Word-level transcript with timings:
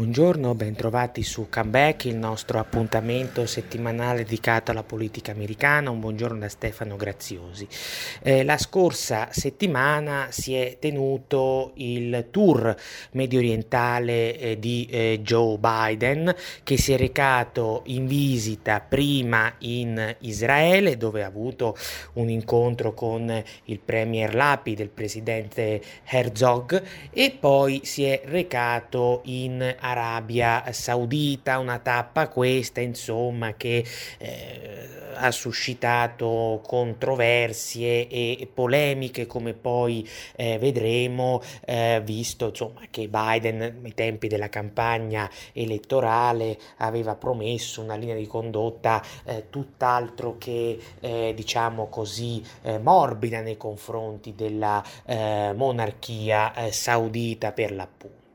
Buongiorno, 0.00 0.54
bentrovati 0.54 1.22
su 1.22 1.48
Comeback, 1.50 2.06
il 2.06 2.16
nostro 2.16 2.58
appuntamento 2.58 3.44
settimanale 3.44 4.24
dedicato 4.24 4.70
alla 4.70 4.82
politica 4.82 5.30
americana. 5.30 5.90
Un 5.90 6.00
buongiorno 6.00 6.38
da 6.38 6.48
Stefano 6.48 6.96
Graziosi. 6.96 7.68
Eh, 8.22 8.42
la 8.42 8.56
scorsa 8.56 9.28
settimana 9.30 10.28
si 10.30 10.54
è 10.54 10.78
tenuto 10.80 11.72
il 11.74 12.28
tour 12.30 12.74
medio 13.10 13.40
orientale 13.40 14.38
eh, 14.38 14.58
di 14.58 14.88
eh, 14.90 15.20
Joe 15.22 15.58
Biden 15.58 16.34
che 16.62 16.78
si 16.78 16.94
è 16.94 16.96
recato 16.96 17.82
in 17.88 18.06
visita 18.06 18.80
prima 18.80 19.52
in 19.58 20.16
Israele 20.20 20.96
dove 20.96 21.24
ha 21.24 21.26
avuto 21.26 21.76
un 22.14 22.30
incontro 22.30 22.94
con 22.94 23.30
il 23.64 23.78
premier 23.80 24.34
Lapid, 24.34 24.78
il 24.78 24.88
presidente 24.88 25.82
Herzog 26.06 26.82
e 27.12 27.36
poi 27.38 27.82
si 27.84 28.04
è 28.04 28.22
recato 28.24 29.20
in 29.24 29.76
Arabia 29.90 30.64
Saudita, 30.72 31.58
una 31.58 31.78
tappa 31.78 32.28
questa 32.28 32.80
insomma 32.80 33.54
che 33.54 33.84
eh, 34.18 34.88
ha 35.14 35.30
suscitato 35.30 36.60
controversie 36.66 38.08
e 38.08 38.48
polemiche 38.52 39.26
come 39.26 39.52
poi 39.52 40.08
eh, 40.36 40.58
vedremo 40.58 41.42
eh, 41.64 42.00
visto 42.04 42.48
insomma 42.48 42.80
che 42.90 43.08
Biden 43.08 43.80
ai 43.82 43.94
tempi 43.94 44.28
della 44.28 44.48
campagna 44.48 45.28
elettorale 45.52 46.58
aveva 46.78 47.14
promesso 47.16 47.82
una 47.82 47.96
linea 47.96 48.16
di 48.16 48.26
condotta 48.26 49.02
eh, 49.24 49.46
tutt'altro 49.50 50.36
che 50.38 50.78
eh, 51.00 51.32
diciamo 51.34 51.88
così 51.88 52.42
eh, 52.62 52.78
morbida 52.78 53.40
nei 53.40 53.56
confronti 53.56 54.34
della 54.34 54.82
monarchia 55.54 56.52
saudita 56.70 57.52
per 57.52 57.72
l'appunto. 57.72 58.29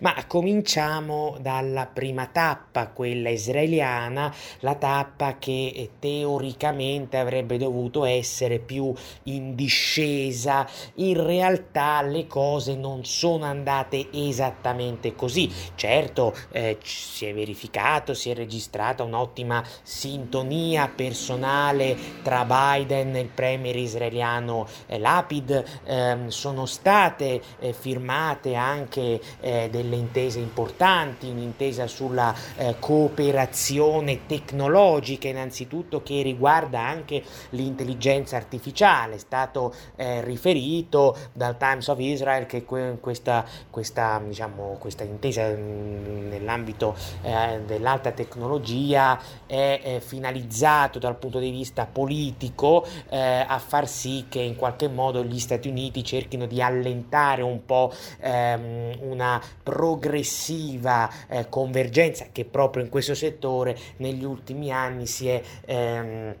Ma 0.00 0.14
cominciamo 0.26 1.36
dalla 1.40 1.86
prima 1.86 2.26
tappa, 2.26 2.88
quella 2.88 3.30
israeliana, 3.30 4.34
la 4.60 4.74
tappa 4.74 5.38
che 5.38 5.72
eh, 5.74 5.90
teoricamente 5.98 7.16
avrebbe 7.16 7.58
dovuto 7.58 8.04
essere 8.04 8.58
più 8.58 8.92
in 9.24 9.54
discesa. 9.54 10.68
In 10.94 11.24
realtà 11.24 12.02
le 12.02 12.26
cose 12.26 12.74
non 12.76 13.04
sono 13.04 13.44
andate 13.44 14.08
esattamente 14.12 15.14
così. 15.14 15.50
Certo, 15.74 16.34
eh, 16.52 16.78
si 16.82 17.26
è 17.26 17.34
verificato, 17.34 18.14
si 18.14 18.30
è 18.30 18.34
registrata 18.34 19.02
un'ottima 19.02 19.64
sintonia 19.82 20.88
personale 20.88 21.96
tra 22.22 22.44
Biden 22.44 23.16
e 23.16 23.20
il 23.20 23.28
premier 23.28 23.76
israeliano 23.76 24.66
eh, 24.86 24.98
Lapid. 24.98 25.64
Eh, 25.84 26.16
sono 26.28 26.66
state 26.66 27.40
eh, 27.58 27.72
firmate 27.72 28.54
anche 28.54 29.20
eh, 29.48 29.68
delle 29.70 29.96
intese 29.96 30.38
importanti, 30.38 31.28
un'intesa 31.28 31.86
sulla 31.86 32.34
eh, 32.56 32.76
cooperazione 32.78 34.26
tecnologica 34.26 35.28
innanzitutto 35.28 36.02
che 36.02 36.20
riguarda 36.22 36.80
anche 36.80 37.22
l'intelligenza 37.50 38.36
artificiale. 38.36 39.14
È 39.14 39.18
stato 39.18 39.74
eh, 39.96 40.22
riferito 40.22 41.16
dal 41.32 41.56
Times 41.56 41.88
of 41.88 41.98
Israel 41.98 42.44
che 42.46 42.64
que- 42.64 42.98
questa, 43.00 43.44
questa, 43.70 44.20
diciamo, 44.24 44.76
questa, 44.78 45.04
intesa 45.04 45.48
mh, 45.48 45.56
mm, 45.56 46.28
nell'ambito 46.28 46.94
eh, 47.22 47.60
dell'alta 47.64 48.12
tecnologia 48.12 49.18
è, 49.46 49.80
è 49.82 50.00
finalizzato 50.00 50.98
dal 50.98 51.16
punto 51.16 51.38
di 51.38 51.50
vista 51.50 51.86
politico 51.90 52.86
eh, 53.08 53.44
a 53.46 53.58
far 53.58 53.88
sì 53.88 54.26
che 54.28 54.40
in 54.40 54.56
qualche 54.56 54.88
modo 54.88 55.24
gli 55.24 55.38
Stati 55.38 55.68
Uniti 55.68 56.04
cerchino 56.04 56.46
di 56.46 56.60
allentare 56.60 57.42
un 57.42 57.64
po' 57.64 57.92
ehm, 58.20 58.96
una 59.00 59.37
progressiva 59.62 61.10
eh, 61.28 61.48
convergenza 61.48 62.26
che 62.32 62.44
proprio 62.44 62.82
in 62.82 62.88
questo 62.88 63.14
settore 63.14 63.76
negli 63.96 64.24
ultimi 64.24 64.70
anni 64.72 65.06
si 65.06 65.28
è 65.28 65.42
ehm, 65.64 66.34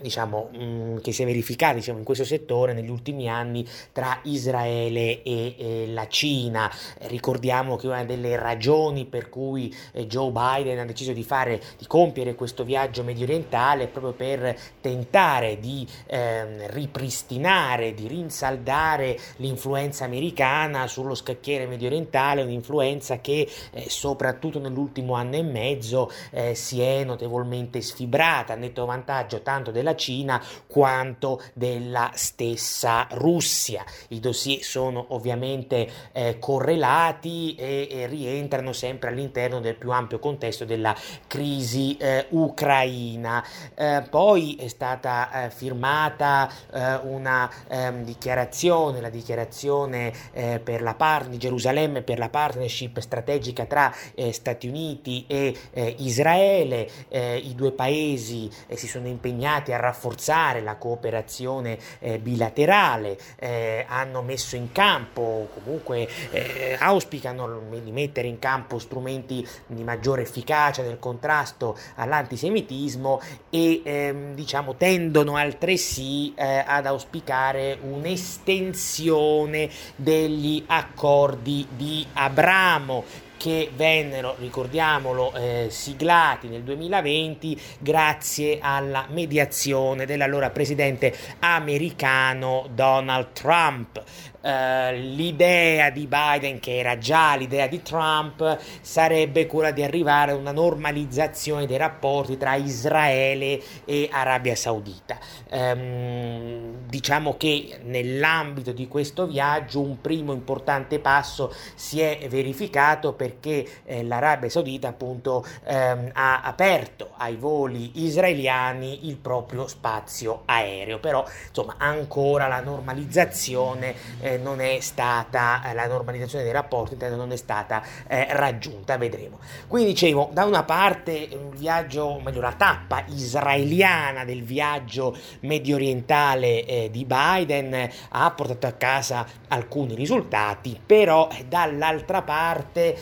diciamo, 0.00 0.50
mm, 0.56 0.98
che 0.98 1.12
si 1.12 1.22
è 1.22 1.26
verificata 1.26 1.74
diciamo, 1.74 1.98
in 1.98 2.04
questo 2.04 2.24
settore 2.24 2.72
negli 2.72 2.90
ultimi 2.90 3.28
anni 3.28 3.66
tra 3.92 4.20
Israele 4.24 5.22
e, 5.22 5.54
e 5.56 5.86
la 5.88 6.08
Cina. 6.08 6.70
ricordiamo 7.08 7.76
che 7.76 7.86
una 7.86 8.04
delle 8.04 8.36
ragioni 8.36 9.04
per 9.06 9.28
cui 9.28 9.74
eh, 9.92 10.06
Joe 10.06 10.30
Biden 10.30 10.78
ha 10.78 10.84
deciso 10.84 11.12
di, 11.12 11.22
fare, 11.22 11.60
di 11.78 11.86
compiere 11.86 12.34
questo 12.34 12.64
viaggio 12.64 13.02
medio 13.02 13.24
orientale 13.24 13.84
è 13.84 13.88
proprio 13.88 14.12
per 14.12 14.56
tentare 14.80 15.58
di 15.58 15.86
eh, 16.06 16.68
ripristinare, 16.68 17.94
di 17.94 18.06
rinsaldare 18.06 19.18
l'influenza 19.36 20.04
americana 20.04 20.86
sullo 20.86 21.14
scacchiere 21.14 21.66
medio 21.66 21.88
orientale, 21.88 22.42
un'influenza 22.42 23.20
che 23.20 23.48
eh, 23.72 23.88
soprattutto 23.88 24.58
nell'ultimo 24.58 25.14
anno 25.14 25.36
e 25.36 25.42
mezzo 25.42 26.10
eh, 26.30 26.54
si 26.54 26.80
è 26.80 27.04
notevolmente 27.04 27.80
sfibrata, 27.80 28.52
a 28.52 28.56
netto 28.56 28.84
vantaggio 28.84 29.40
tanto 29.42 29.70
della 29.70 29.89
della 29.90 29.94
Cina 29.96 30.42
quanto 30.66 31.42
della 31.52 32.10
stessa 32.14 33.06
Russia. 33.12 33.84
I 34.08 34.20
dossier 34.20 34.62
sono 34.62 35.06
ovviamente 35.08 35.88
eh, 36.12 36.38
correlati 36.38 37.54
e, 37.56 37.88
e, 37.90 38.06
rientrano 38.06 38.72
sempre 38.72 39.10
all'interno 39.10 39.60
del 39.60 39.74
più 39.74 39.90
ampio 39.90 40.18
contesto 40.18 40.64
della 40.64 40.94
crisi 41.26 41.96
eh, 41.96 42.26
ucraina. 42.30 43.44
Eh, 43.74 44.04
poi 44.08 44.56
è 44.56 44.68
stata 44.68 45.46
eh, 45.46 45.50
firmata 45.50 46.50
eh, 46.72 46.94
una 47.02 47.50
ehm, 47.68 48.04
dichiarazione, 48.04 49.00
la 49.00 49.10
dichiarazione 49.10 50.12
eh, 50.32 50.60
per 50.62 50.82
la 50.82 50.94
par- 50.94 51.28
di 51.28 51.38
Gerusalemme 51.38 52.02
per 52.02 52.18
la 52.18 52.28
partnership 52.28 53.00
strategica 53.00 53.64
tra 53.64 53.92
Stati 54.30 54.68
Uniti 54.68 55.24
e 55.26 55.54
Israele. 55.98 56.88
I 57.10 57.54
due 57.54 57.72
paesi 57.72 58.50
si 58.74 58.86
sono 58.86 59.06
impegnati 59.06 59.72
a 59.72 59.79
rafforzare 59.80 60.60
la 60.60 60.76
cooperazione 60.76 61.78
eh, 61.98 62.18
bilaterale, 62.18 63.18
eh, 63.36 63.84
hanno 63.88 64.22
messo 64.22 64.56
in 64.56 64.72
campo, 64.72 65.48
comunque 65.54 66.08
eh, 66.30 66.76
auspicano 66.78 67.60
di 67.82 67.90
mettere 67.90 68.28
in 68.28 68.38
campo 68.38 68.78
strumenti 68.78 69.46
di 69.66 69.82
maggiore 69.84 70.22
efficacia 70.22 70.82
nel 70.82 70.98
contrasto 70.98 71.76
all'antisemitismo 71.96 73.20
e 73.50 73.82
ehm, 73.84 74.34
diciamo 74.34 74.76
tendono 74.76 75.36
altresì 75.36 76.34
eh, 76.34 76.64
ad 76.66 76.86
auspicare 76.86 77.78
un'estensione 77.80 79.70
degli 79.96 80.62
accordi 80.66 81.66
di 81.74 82.06
Abramo 82.12 83.28
che 83.40 83.70
vennero, 83.74 84.36
ricordiamolo, 84.38 85.32
eh, 85.32 85.68
siglati 85.70 86.48
nel 86.48 86.60
2020 86.60 87.58
grazie 87.78 88.58
alla 88.60 89.06
mediazione 89.08 90.04
dell'allora 90.04 90.50
presidente 90.50 91.16
americano 91.38 92.68
Donald 92.74 93.32
Trump. 93.32 94.02
Uh, 94.42 94.92
l'idea 94.92 95.90
di 95.90 96.06
Biden, 96.06 96.60
che 96.60 96.78
era 96.78 96.96
già 96.96 97.36
l'idea 97.36 97.66
di 97.66 97.82
Trump, 97.82 98.58
sarebbe 98.80 99.46
quella 99.46 99.70
di 99.70 99.82
arrivare 99.82 100.32
a 100.32 100.34
una 100.34 100.52
normalizzazione 100.52 101.66
dei 101.66 101.76
rapporti 101.76 102.36
tra 102.36 102.54
Israele 102.54 103.60
e 103.84 104.08
Arabia 104.10 104.54
Saudita. 104.54 105.18
Um, 105.50 106.86
diciamo 106.86 107.36
che 107.36 107.80
nell'ambito 107.84 108.72
di 108.72 108.88
questo 108.88 109.26
viaggio 109.26 109.80
un 109.80 110.00
primo 110.00 110.32
importante 110.32 110.98
passo 110.98 111.52
si 111.74 112.00
è 112.00 112.26
verificato 112.28 113.12
perché 113.12 113.66
eh, 113.84 114.04
l'Arabia 114.04 114.48
Saudita 114.48 114.88
appunto 114.88 115.44
ehm, 115.64 116.10
ha 116.12 116.42
aperto 116.42 117.10
ai 117.16 117.36
voli 117.36 118.04
israeliani 118.04 119.08
il 119.08 119.16
proprio 119.16 119.66
spazio 119.66 120.42
aereo, 120.46 120.98
però 120.98 121.24
insomma 121.48 121.76
ancora 121.78 122.46
la 122.46 122.60
normalizzazione 122.60 123.94
eh, 124.20 124.29
eh, 124.30 124.38
non 124.38 124.60
è 124.60 124.78
stata, 124.80 125.62
eh, 125.68 125.74
la 125.74 125.86
normalizzazione 125.86 126.44
dei 126.44 126.52
rapporti 126.52 126.96
non 127.00 127.32
è 127.32 127.36
stata 127.36 127.82
eh, 128.06 128.26
raggiunta, 128.30 128.96
vedremo. 128.96 129.38
Quindi 129.66 129.90
dicevo, 129.90 130.30
da 130.32 130.44
una 130.44 130.62
parte 130.62 131.28
un 131.32 131.50
viaggio, 131.50 132.20
meglio 132.22 132.40
la 132.40 132.52
tappa 132.52 133.04
israeliana 133.08 134.24
del 134.24 134.42
viaggio 134.42 135.16
medio 135.40 135.74
orientale 135.76 136.64
eh, 136.64 136.88
di 136.90 137.04
Biden 137.04 137.88
ha 138.10 138.30
portato 138.30 138.66
a 138.66 138.72
casa 138.72 139.26
alcuni 139.48 139.94
risultati, 139.94 140.78
però 140.84 141.28
eh, 141.30 141.44
dall'altra 141.46 142.22
parte, 142.22 142.96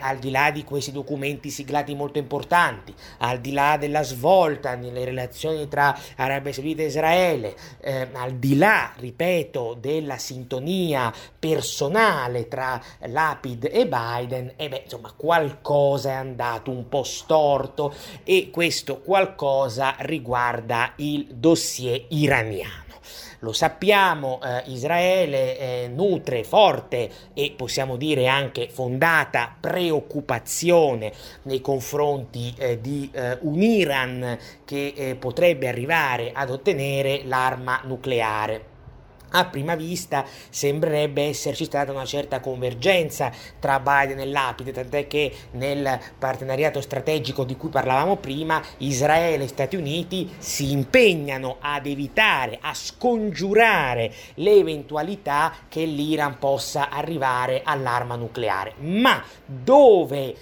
al 0.00 0.18
di 0.18 0.30
là 0.30 0.50
di 0.50 0.64
questi 0.64 0.92
documenti 0.92 1.50
siglati 1.50 1.94
molto 1.94 2.18
importanti, 2.18 2.94
al 3.18 3.40
di 3.40 3.52
là 3.52 3.76
della 3.76 4.02
svolta 4.02 4.74
nelle 4.74 5.04
relazioni 5.04 5.68
tra 5.68 5.96
Arabia 6.16 6.52
Saudita 6.52 6.82
e 6.82 6.86
Israele, 6.86 7.56
eh, 7.80 8.08
al 8.12 8.32
di 8.32 8.56
là, 8.56 8.92
ripeto, 8.96 9.76
della 9.78 10.18
sintonia 10.18 10.69
personale 11.38 12.48
tra 12.48 12.80
Lapid 13.06 13.68
e 13.70 13.86
Biden, 13.86 14.52
e 14.56 14.68
beh, 14.68 14.82
insomma, 14.84 15.12
qualcosa 15.16 16.10
è 16.10 16.14
andato 16.14 16.70
un 16.70 16.88
po' 16.88 17.02
storto 17.02 17.94
e 18.24 18.50
questo 18.50 19.00
qualcosa 19.00 19.94
riguarda 19.98 20.92
il 20.96 21.26
dossier 21.34 22.04
iraniano. 22.08 22.88
Lo 23.42 23.52
sappiamo, 23.52 24.38
eh, 24.42 24.64
Israele 24.66 25.58
eh, 25.58 25.88
nutre 25.88 26.44
forte 26.44 27.10
e 27.32 27.54
possiamo 27.56 27.96
dire 27.96 28.26
anche 28.26 28.68
fondata 28.68 29.56
preoccupazione 29.58 31.10
nei 31.44 31.62
confronti 31.62 32.54
eh, 32.58 32.82
di 32.82 33.08
eh, 33.10 33.38
un 33.40 33.62
Iran 33.62 34.38
che 34.66 34.92
eh, 34.94 35.14
potrebbe 35.14 35.68
arrivare 35.68 36.32
ad 36.34 36.50
ottenere 36.50 37.22
l'arma 37.24 37.80
nucleare 37.84 38.69
a 39.30 39.44
prima 39.46 39.74
vista 39.74 40.24
sembrerebbe 40.48 41.24
esserci 41.24 41.64
stata 41.64 41.92
una 41.92 42.04
certa 42.04 42.40
convergenza 42.40 43.32
tra 43.58 43.80
Biden 43.80 44.18
e 44.20 44.26
Lapide, 44.26 44.72
tant'è 44.72 45.06
che 45.06 45.32
nel 45.52 45.98
partenariato 46.18 46.80
strategico 46.80 47.44
di 47.44 47.56
cui 47.56 47.68
parlavamo 47.68 48.16
prima, 48.16 48.62
Israele 48.78 49.44
e 49.44 49.48
Stati 49.48 49.76
Uniti 49.76 50.30
si 50.38 50.72
impegnano 50.72 51.56
ad 51.60 51.86
evitare, 51.86 52.58
a 52.60 52.74
scongiurare 52.74 54.12
l'eventualità 54.34 55.52
che 55.68 55.84
l'Iran 55.84 56.38
possa 56.38 56.88
arrivare 56.88 57.62
all'arma 57.64 58.16
nucleare. 58.16 58.74
Ma 58.78 59.22
dove 59.44 60.34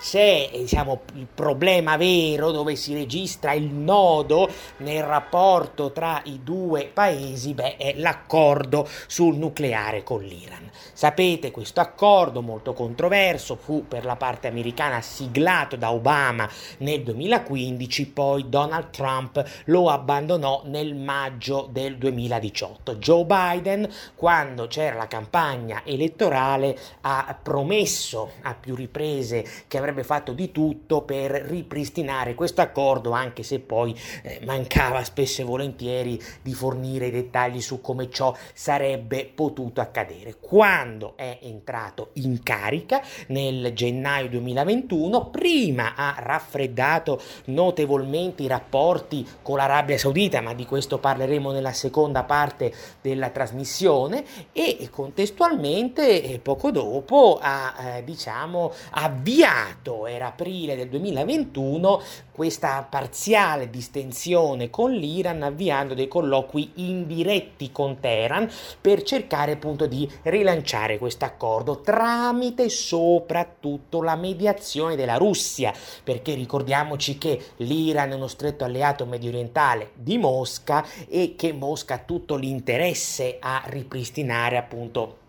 c'è 0.00 0.48
diciamo, 0.52 1.02
il 1.14 1.26
problema 1.32 1.96
vero 1.98 2.50
dove 2.50 2.76
si 2.76 2.94
registra 2.94 3.52
il 3.52 3.66
nodo 3.70 4.48
nel 4.78 5.02
rapporto 5.02 5.92
tra 5.92 6.22
i 6.24 6.40
due 6.42 6.90
paesi, 6.92 7.52
beh, 7.52 7.76
è 7.76 7.94
l'accordo 7.96 8.88
sul 9.06 9.36
nucleare 9.36 10.02
con 10.02 10.22
l'Iran. 10.22 10.70
Sapete, 10.92 11.50
questo 11.50 11.80
accordo 11.80 12.40
molto 12.40 12.72
controverso 12.72 13.56
fu 13.56 13.86
per 13.86 14.04
la 14.04 14.16
parte 14.16 14.48
americana 14.48 15.00
siglato 15.00 15.76
da 15.76 15.92
Obama 15.92 16.48
nel 16.78 17.02
2015, 17.02 18.06
poi 18.08 18.48
Donald 18.48 18.90
Trump 18.90 19.42
lo 19.66 19.90
abbandonò 19.90 20.62
nel 20.64 20.94
maggio 20.94 21.68
del 21.70 21.98
2018. 21.98 22.96
Joe 22.96 23.24
Biden, 23.24 23.88
quando 24.14 24.66
c'era 24.68 24.96
la 24.96 25.06
campagna 25.06 25.82
elettorale, 25.84 26.76
ha 27.02 27.36
promesso 27.40 28.32
a 28.42 28.54
più 28.54 28.74
riprese 28.74 29.33
paese 29.34 29.44
che 29.66 29.78
avrebbe 29.78 30.04
fatto 30.04 30.32
di 30.32 30.52
tutto 30.52 31.02
per 31.02 31.30
ripristinare 31.30 32.34
questo 32.34 32.60
accordo, 32.60 33.10
anche 33.10 33.42
se 33.42 33.58
poi 33.58 33.98
eh, 34.22 34.40
mancava 34.44 35.02
spesso 35.02 35.40
e 35.40 35.44
volentieri 35.44 36.20
di 36.42 36.54
fornire 36.54 37.06
i 37.06 37.10
dettagli 37.10 37.60
su 37.60 37.80
come 37.80 38.10
ciò 38.10 38.34
sarebbe 38.52 39.30
potuto 39.34 39.80
accadere. 39.80 40.36
Quando 40.40 41.14
è 41.16 41.38
entrato 41.42 42.10
in 42.14 42.42
carica 42.42 43.02
nel 43.28 43.72
gennaio 43.72 44.28
2021, 44.28 45.30
prima 45.30 45.94
ha 45.96 46.14
raffreddato 46.18 47.20
notevolmente 47.46 48.42
i 48.42 48.46
rapporti 48.46 49.26
con 49.42 49.56
l'Arabia 49.56 49.98
Saudita, 49.98 50.40
ma 50.40 50.54
di 50.54 50.66
questo 50.66 50.98
parleremo 50.98 51.50
nella 51.50 51.72
seconda 51.72 52.22
parte 52.24 52.72
della 53.00 53.30
trasmissione 53.30 54.24
e 54.52 54.88
contestualmente 54.90 56.22
eh, 56.22 56.38
poco 56.38 56.70
dopo 56.70 57.38
ha 57.40 57.74
eh, 57.96 58.04
diciamo 58.04 58.72
avviato 58.90 59.23
avviato, 59.24 60.06
era 60.06 60.26
aprile 60.26 60.76
del 60.76 60.90
2021, 60.90 62.02
questa 62.30 62.86
parziale 62.88 63.70
distensione 63.70 64.68
con 64.68 64.92
l'Iran, 64.92 65.42
avviando 65.42 65.94
dei 65.94 66.08
colloqui 66.08 66.72
indiretti 66.74 67.72
con 67.72 68.00
Teheran 68.00 68.50
per 68.78 69.02
cercare 69.02 69.52
appunto 69.52 69.86
di 69.86 70.06
rilanciare 70.24 70.98
questo 70.98 71.24
accordo 71.24 71.80
tramite 71.80 72.68
soprattutto 72.68 74.02
la 74.02 74.14
mediazione 74.14 74.94
della 74.94 75.16
Russia, 75.16 75.72
perché 76.02 76.34
ricordiamoci 76.34 77.16
che 77.16 77.40
l'Iran 77.56 78.10
è 78.10 78.14
uno 78.14 78.28
stretto 78.28 78.64
alleato 78.64 79.06
medio 79.06 79.30
orientale 79.30 79.92
di 79.94 80.18
Mosca 80.18 80.84
e 81.08 81.34
che 81.34 81.54
Mosca 81.54 81.94
ha 81.94 82.02
tutto 82.04 82.36
l'interesse 82.36 83.38
a 83.40 83.62
ripristinare 83.68 84.58
appunto 84.58 85.22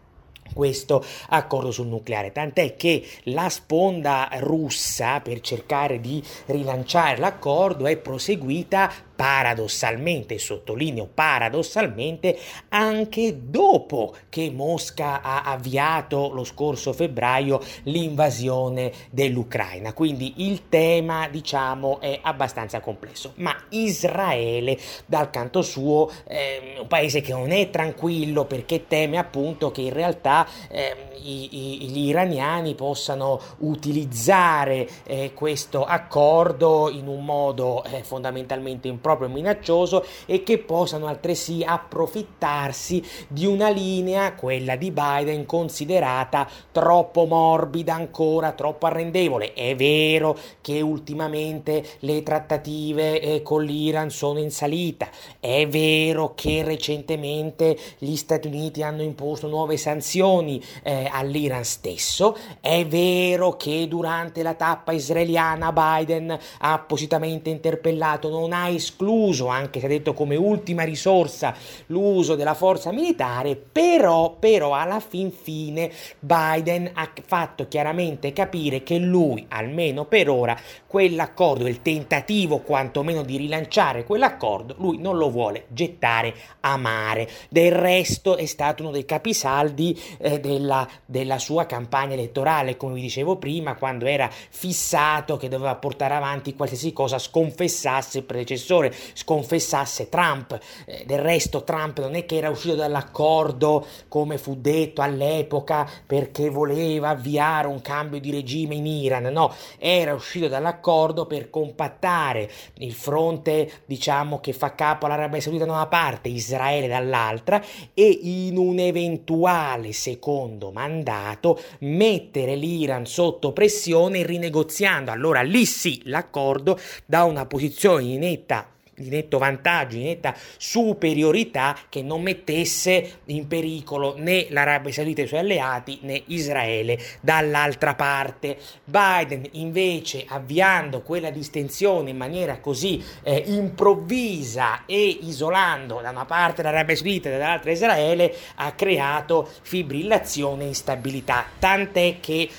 questo 0.54 1.04
accordo 1.30 1.72
sul 1.72 1.88
nucleare, 1.88 2.32
tant'è 2.32 2.76
che 2.76 3.06
la 3.24 3.50
sponda 3.50 4.30
russa 4.34 5.20
per 5.22 5.42
cercare 5.42 6.00
di 6.00 6.24
rilanciare 6.48 7.18
l'accordo 7.18 7.88
è 7.88 7.98
proseguita 7.98 8.92
paradossalmente, 9.16 10.38
sottolineo 10.38 11.08
paradossalmente, 11.12 12.38
anche 12.70 13.38
dopo 13.50 14.14
che 14.30 14.52
Mosca 14.52 15.22
ha 15.22 15.44
avviato 15.44 16.32
lo 16.34 16.44
scorso 16.44 16.92
febbraio 16.92 17.62
l'invasione 17.84 18.92
dell'Ucraina. 19.10 19.94
Quindi 19.94 20.34
il 20.38 20.68
tema, 20.68 21.30
diciamo, 21.30 22.00
è 22.02 22.20
abbastanza 22.22 22.80
complesso. 22.82 23.34
Ma 23.36 23.56
Israele, 23.70 24.78
dal 25.06 25.30
canto 25.30 25.62
suo, 25.62 26.12
è 26.26 26.78
un 26.80 26.88
paese 26.88 27.22
che 27.22 27.32
non 27.32 27.52
è 27.52 27.70
tranquillo 27.70 28.46
perché 28.46 28.88
teme 28.88 29.18
appunto 29.18 29.72
che 29.72 29.82
in 29.82 29.94
realtà 29.94 30.46
eh, 30.70 31.14
i, 31.24 31.84
i, 31.84 31.90
gli 31.90 32.08
iraniani 32.10 32.76
possano 32.76 33.40
utilizzare 33.60 34.88
eh, 35.04 35.32
questo 35.34 35.84
accordo 35.86 36.90
in 36.90 37.08
un 37.08 37.24
modo 37.24 37.84
eh, 37.86 38.04
fondamentalmente 38.04 38.88
importante 38.88 39.05
proprio 39.06 39.30
minaccioso 39.30 40.04
e 40.26 40.42
che 40.42 40.58
possano 40.58 41.06
altresì 41.06 41.64
approfittarsi 41.64 43.04
di 43.28 43.46
una 43.46 43.70
linea, 43.70 44.34
quella 44.34 44.76
di 44.76 44.90
Biden, 44.90 45.46
considerata 45.46 46.50
troppo 46.72 47.26
morbida 47.26 47.94
ancora, 47.94 48.54
troppo 48.54 48.88
arrendevole. 48.88 49.54
È 49.54 49.76
vero 49.76 50.36
che 50.60 50.82
ultimamente 50.82 51.86
le 52.00 52.24
trattative 52.24 53.22
eh, 53.22 53.42
con 53.44 53.64
l'Iran 53.64 54.10
sono 54.10 54.40
in 54.40 54.50
salita, 54.50 55.08
è 55.40 55.68
vero 55.68 56.34
che 56.34 56.64
recentemente 56.64 57.78
gli 58.00 58.16
Stati 58.16 58.48
Uniti 58.48 58.82
hanno 58.82 59.04
imposto 59.04 59.48
nuove 59.48 59.78
sanzioni 59.78 60.60
eh, 60.82 61.08
all'Iran 61.12 61.64
stesso, 61.64 62.36
è 62.60 62.84
vero 62.88 63.56
che 63.56 63.88
durante 63.88 64.42
la 64.42 64.56
tappa 64.56 64.94
israeliana 64.94 65.72
Biden 65.72 66.32
ha 66.32 66.74
appositamente 66.74 67.52
interpellato, 67.52 68.30
non 68.30 68.52
ha 68.52 68.68
escluso 68.68 68.94
escluso, 68.96 69.48
anche 69.48 69.82
se 69.82 69.88
detto 69.88 70.14
come 70.14 70.38
ultima 70.38 70.84
risorsa, 70.84 71.54
l'uso 71.88 72.36
della 72.36 72.54
forza 72.54 72.92
militare, 72.92 73.56
però, 73.56 74.36
però 74.40 74.74
alla 74.74 75.02
fin 75.02 75.32
fine 75.32 75.92
Biden 76.20 76.90
ha 76.94 77.12
fatto 77.26 77.68
chiaramente 77.68 78.32
capire 78.32 78.84
che 78.84 78.98
lui, 78.98 79.46
almeno 79.50 80.06
per 80.06 80.30
ora, 80.30 80.58
quell'accordo, 80.88 81.68
il 81.68 81.82
tentativo 81.82 82.60
quantomeno 82.60 83.22
di 83.24 83.36
rilanciare 83.36 84.06
quell'accordo, 84.06 84.76
lui 84.78 84.98
non 84.98 85.18
lo 85.18 85.30
vuole 85.30 85.66
gettare 85.68 86.34
a 86.62 86.78
mare. 86.78 87.28
Del 87.50 87.74
resto 87.74 88.38
è 88.38 88.46
stato 88.46 88.84
uno 88.84 88.92
dei 88.92 89.06
capisaldi 89.06 90.00
eh, 90.20 90.40
della, 90.40 90.88
della 91.06 91.38
sua 91.38 91.66
campagna 91.66 92.14
elettorale, 92.14 92.78
come 92.78 92.94
vi 92.94 93.02
dicevo 93.02 93.36
prima, 93.36 93.76
quando 93.76 94.06
era 94.06 94.30
fissato 94.32 95.36
che 95.36 95.50
doveva 95.50 95.76
portare 95.76 96.14
avanti 96.14 96.56
qualsiasi 96.56 96.94
cosa 96.94 97.20
sconfessasse 97.20 98.20
il 98.20 98.24
predecessore 98.24 98.85
Signore 98.86 98.96
sconfessasse 99.14 100.10
Trump. 100.10 100.58
Eh, 100.86 101.04
del 101.06 101.20
resto 101.20 101.64
Trump 101.64 102.00
non 102.00 102.16
è 102.16 102.26
che 102.26 102.38
era 102.38 102.50
uscito 102.50 102.76
dall'accordo 102.76 103.86
come 104.08 104.38
fu 104.38 104.56
detto 104.56 105.02
all'epoca 105.02 105.88
perché 106.06 106.50
voleva 106.50 107.10
avviare 107.10 107.68
un 107.68 107.82
cambio 107.82 108.20
di 108.20 108.32
regime 108.32 108.76
in 108.76 108.86
Iran, 108.86 109.24
no, 109.26 109.54
era 109.78 110.14
uscito 110.14 110.48
dall'accordo 110.48 111.26
per 111.26 111.50
compattare 111.50 112.50
il 112.80 112.94
fronte, 112.94 113.72
diciamo, 113.86 114.40
che 114.40 114.54
fa 114.54 114.76
capo 114.76 115.06
all'Arabia 115.06 115.42
Saudita 115.42 115.66
da 115.66 115.72
una 115.72 115.88
parte, 115.88 116.30
Israele 116.30 116.88
dall'altra 116.88 117.62
e 117.94 118.20
in 118.22 118.58
un 118.58 118.80
eventuale 118.80 119.94
secondo 119.94 120.72
mandato 120.72 121.60
mettere 121.80 122.56
l'Iran 122.56 123.06
sotto 123.06 123.52
pressione 123.52 124.26
rinegoziando 124.26 125.12
allora 125.12 125.42
lì 125.42 125.66
sì 125.66 126.02
l'accordo 126.06 126.80
da 127.06 127.24
una 127.24 127.46
posizione 127.46 128.04
di 128.04 128.18
netta 128.18 128.75
di 128.96 129.10
netto 129.10 129.38
vantaggio, 129.38 129.98
di 129.98 130.04
netta 130.04 130.34
superiorità 130.58 131.78
che 131.90 132.02
non 132.02 132.22
mettesse 132.22 133.20
in 133.26 133.48
pericolo 133.48 134.16
né 134.18 134.48
l'Arabia 134.50 134.92
Saudita 134.92 135.22
e 135.22 135.26
i 135.26 135.28
suoi 135.28 135.40
alleati 135.42 136.00
né 136.02 136.24
Israele 136.28 136.98
dall'altra 137.20 137.96
parte. 137.96 138.58
Biden 138.84 139.48
invece 139.52 140.26
avviando 140.28 141.02
quella 141.02 141.30
distensione 141.30 142.12
in 142.12 142.18
maniera 142.18 142.60
così 142.60 143.04
eh, 143.24 143.44
improvvisa 143.48 144.86
e 144.86 145.20
isolando 145.22 146.00
da 146.02 146.10
una 146.10 146.26
parte 146.26 146.64
l'Arabia 146.64 146.96
Saudita 146.96 147.30
e 147.30 147.34
dall'altra 147.34 147.72
Israele 147.72 148.34
ha 148.56 148.72
creato 148.72 149.50
fibrillazione 149.62 150.64
e 150.64 150.68
instabilità, 150.68 151.46
tant'è 151.60 152.18
che 152.20 152.50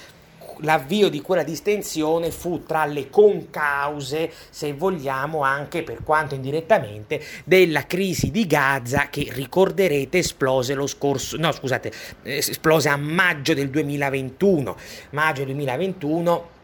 l'avvio 0.60 1.08
di 1.08 1.20
quella 1.20 1.42
distensione 1.42 2.30
fu 2.30 2.64
tra 2.64 2.84
le 2.84 3.10
concause, 3.10 4.30
se 4.50 4.72
vogliamo, 4.72 5.42
anche 5.42 5.82
per 5.82 6.02
quanto 6.02 6.34
indirettamente, 6.34 7.22
della 7.44 7.86
crisi 7.86 8.30
di 8.30 8.46
Gaza 8.46 9.08
che 9.08 9.28
ricorderete 9.30 10.18
esplose 10.18 10.74
lo 10.74 10.86
scorso, 10.86 11.36
no 11.36 11.52
scusate, 11.52 11.92
esplose 12.22 12.88
a 12.88 12.96
maggio 12.96 13.54
del 13.54 13.70
2021. 13.70 14.76
Maggio 15.10 15.44
2021 15.44 16.54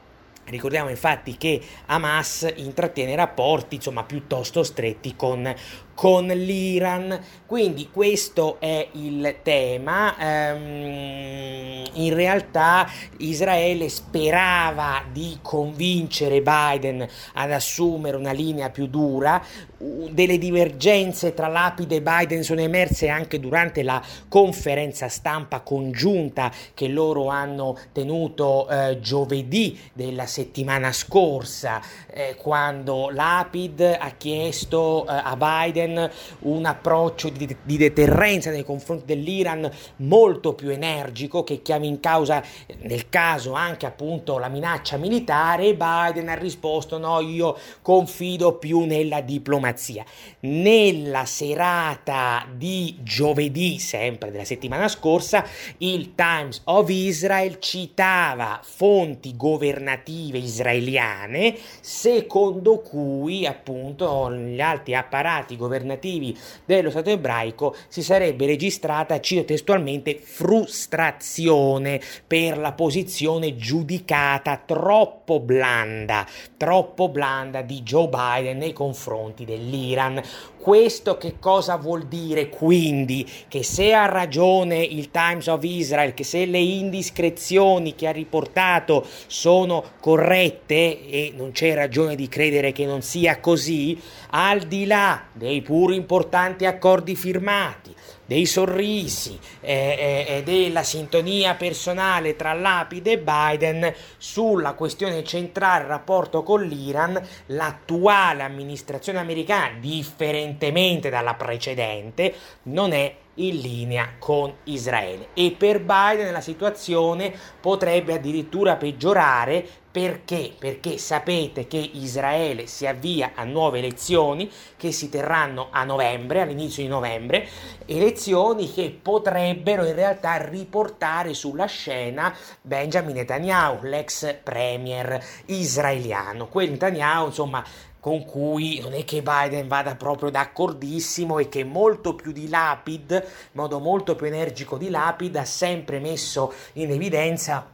Ricordiamo 0.44 0.90
infatti 0.90 1.36
che 1.36 1.60
Hamas 1.86 2.52
intrattiene 2.56 3.14
rapporti 3.14 3.76
insomma 3.76 4.02
piuttosto 4.02 4.64
stretti 4.64 5.14
con 5.14 5.54
con 6.02 6.26
l'Iran. 6.26 7.16
Quindi 7.46 7.90
questo 7.92 8.56
è 8.58 8.88
il 8.92 9.36
tema. 9.44 10.16
Um, 10.18 11.84
in 11.92 12.14
realtà 12.14 12.88
Israele 13.18 13.88
sperava 13.88 15.04
di 15.12 15.38
convincere 15.42 16.40
Biden 16.40 17.06
ad 17.34 17.52
assumere 17.52 18.16
una 18.16 18.32
linea 18.32 18.70
più 18.70 18.88
dura. 18.88 19.40
Delle 19.78 20.38
divergenze 20.38 21.34
tra 21.34 21.48
Lapide 21.48 21.96
e 21.96 22.02
Biden 22.02 22.42
sono 22.42 22.60
emerse 22.60 23.08
anche 23.08 23.38
durante 23.40 23.82
la 23.82 24.00
conferenza 24.28 25.08
stampa 25.08 25.60
congiunta 25.60 26.52
che 26.72 26.86
loro 26.86 27.28
hanno 27.28 27.76
tenuto 27.92 28.68
eh, 28.68 29.00
giovedì 29.00 29.78
della 29.92 30.26
settimana 30.26 30.92
scorsa, 30.92 31.82
eh, 32.06 32.36
quando 32.36 33.10
Lapid 33.10 33.80
ha 33.98 34.12
chiesto 34.16 35.04
eh, 35.04 35.12
a 35.12 35.36
Biden 35.36 35.91
Biden 35.92 36.10
un 36.40 36.64
approccio 36.64 37.28
di, 37.28 37.56
di 37.62 37.76
deterrenza 37.76 38.50
nei 38.50 38.64
confronti 38.64 39.04
dell'Iran 39.04 39.70
molto 39.96 40.54
più 40.54 40.70
energico 40.70 41.44
che 41.44 41.62
chiama 41.62 41.84
in 41.84 42.00
causa 42.00 42.42
nel 42.80 43.08
caso 43.08 43.52
anche 43.52 43.86
appunto 43.86 44.38
la 44.38 44.48
minaccia 44.48 44.96
militare 44.96 45.74
Biden 45.74 46.28
ha 46.28 46.34
risposto 46.34 46.98
no 46.98 47.20
io 47.20 47.56
confido 47.82 48.54
più 48.54 48.80
nella 48.80 49.20
diplomazia 49.20 50.04
nella 50.40 51.24
serata 51.24 52.46
di 52.54 52.96
giovedì 53.02 53.78
sempre 53.78 54.30
della 54.30 54.44
settimana 54.44 54.88
scorsa 54.88 55.44
il 55.78 56.14
Times 56.14 56.62
of 56.64 56.88
Israel 56.88 57.58
citava 57.58 58.60
fonti 58.62 59.36
governative 59.36 60.38
israeliane 60.38 61.56
secondo 61.80 62.80
cui 62.80 63.46
appunto 63.46 64.32
gli 64.32 64.60
alti 64.60 64.94
apparati 64.94 65.56
governativi 65.56 65.71
governativi 65.72 66.36
dello 66.66 66.90
Stato 66.90 67.08
ebraico 67.08 67.74
si 67.88 68.02
sarebbe 68.02 68.44
registrata, 68.44 69.18
cito 69.20 69.44
testualmente, 69.44 70.18
frustrazione 70.20 72.00
per 72.26 72.58
la 72.58 72.72
posizione 72.72 73.56
giudicata 73.56 74.60
troppo 74.64 75.40
blanda, 75.40 76.26
troppo 76.58 77.08
blanda 77.08 77.62
di 77.62 77.82
Joe 77.82 78.08
Biden 78.08 78.58
nei 78.58 78.74
confronti 78.74 79.46
dell'Iran. 79.46 80.20
Questo 80.62 81.18
che 81.18 81.40
cosa 81.40 81.74
vuol 81.74 82.04
dire 82.04 82.48
quindi? 82.48 83.28
Che 83.48 83.64
se 83.64 83.92
ha 83.92 84.06
ragione 84.06 84.76
il 84.76 85.10
Times 85.10 85.48
of 85.48 85.64
Israel, 85.64 86.14
che 86.14 86.22
se 86.22 86.46
le 86.46 86.60
indiscrezioni 86.60 87.96
che 87.96 88.06
ha 88.06 88.12
riportato 88.12 89.04
sono 89.26 89.82
corrette 89.98 91.08
e 91.08 91.32
non 91.36 91.50
c'è 91.50 91.74
ragione 91.74 92.14
di 92.14 92.28
credere 92.28 92.70
che 92.70 92.86
non 92.86 93.02
sia 93.02 93.40
così, 93.40 94.00
al 94.30 94.60
di 94.60 94.86
là 94.86 95.24
dei 95.32 95.62
pur 95.62 95.92
importanti 95.92 96.64
accordi 96.64 97.16
firmati, 97.16 97.92
dei 98.24 98.46
sorrisi 98.46 99.38
e 99.60 99.72
eh, 99.72 100.36
eh, 100.36 100.42
della 100.42 100.82
sintonia 100.82 101.54
personale 101.54 102.36
tra 102.36 102.52
Lapide 102.52 103.12
e 103.12 103.18
Biden 103.18 103.94
sulla 104.16 104.72
questione 104.74 105.24
centrale, 105.24 105.86
rapporto 105.86 106.42
con 106.42 106.62
l'Iran, 106.62 107.20
l'attuale 107.46 108.42
amministrazione 108.42 109.18
americana, 109.18 109.78
differentemente 109.78 111.10
dalla 111.10 111.34
precedente, 111.34 112.34
non 112.64 112.92
è 112.92 113.14
in 113.34 113.56
linea 113.56 114.14
con 114.18 114.52
Israele 114.64 115.28
e 115.34 115.54
per 115.56 115.80
Biden 115.80 116.32
la 116.32 116.40
situazione 116.40 117.32
potrebbe 117.60 118.14
addirittura 118.14 118.76
peggiorare 118.76 119.80
perché? 119.92 120.54
Perché 120.58 120.96
sapete 120.96 121.66
che 121.66 121.76
Israele 121.76 122.66
si 122.66 122.86
avvia 122.86 123.32
a 123.34 123.44
nuove 123.44 123.78
elezioni 123.78 124.50
che 124.74 124.90
si 124.90 125.10
terranno 125.10 125.68
a 125.70 125.84
novembre, 125.84 126.40
all'inizio 126.40 126.82
di 126.82 126.88
novembre, 126.88 127.46
elezioni 127.84 128.72
che 128.72 128.98
potrebbero 129.02 129.84
in 129.84 129.94
realtà 129.94 130.36
riportare 130.48 131.34
sulla 131.34 131.66
scena 131.66 132.34
Benjamin 132.62 133.16
Netanyahu, 133.16 133.80
l'ex 133.82 134.34
premier 134.42 135.22
israeliano. 135.46 136.48
Quel 136.48 136.70
Netanyahu, 136.70 137.26
insomma, 137.26 137.62
con 138.02 138.24
cui 138.24 138.80
non 138.80 138.94
è 138.94 139.04
che 139.04 139.22
Biden 139.22 139.68
vada 139.68 139.94
proprio 139.94 140.28
d'accordissimo 140.28 141.38
e 141.38 141.48
che 141.48 141.62
molto 141.62 142.16
più 142.16 142.32
di 142.32 142.48
Lapid, 142.48 143.12
in 143.12 143.20
modo 143.52 143.78
molto 143.78 144.16
più 144.16 144.26
energico 144.26 144.76
di 144.76 144.90
Lapid, 144.90 145.36
ha 145.36 145.44
sempre 145.44 146.00
messo 146.00 146.52
in 146.72 146.90
evidenza 146.90 147.64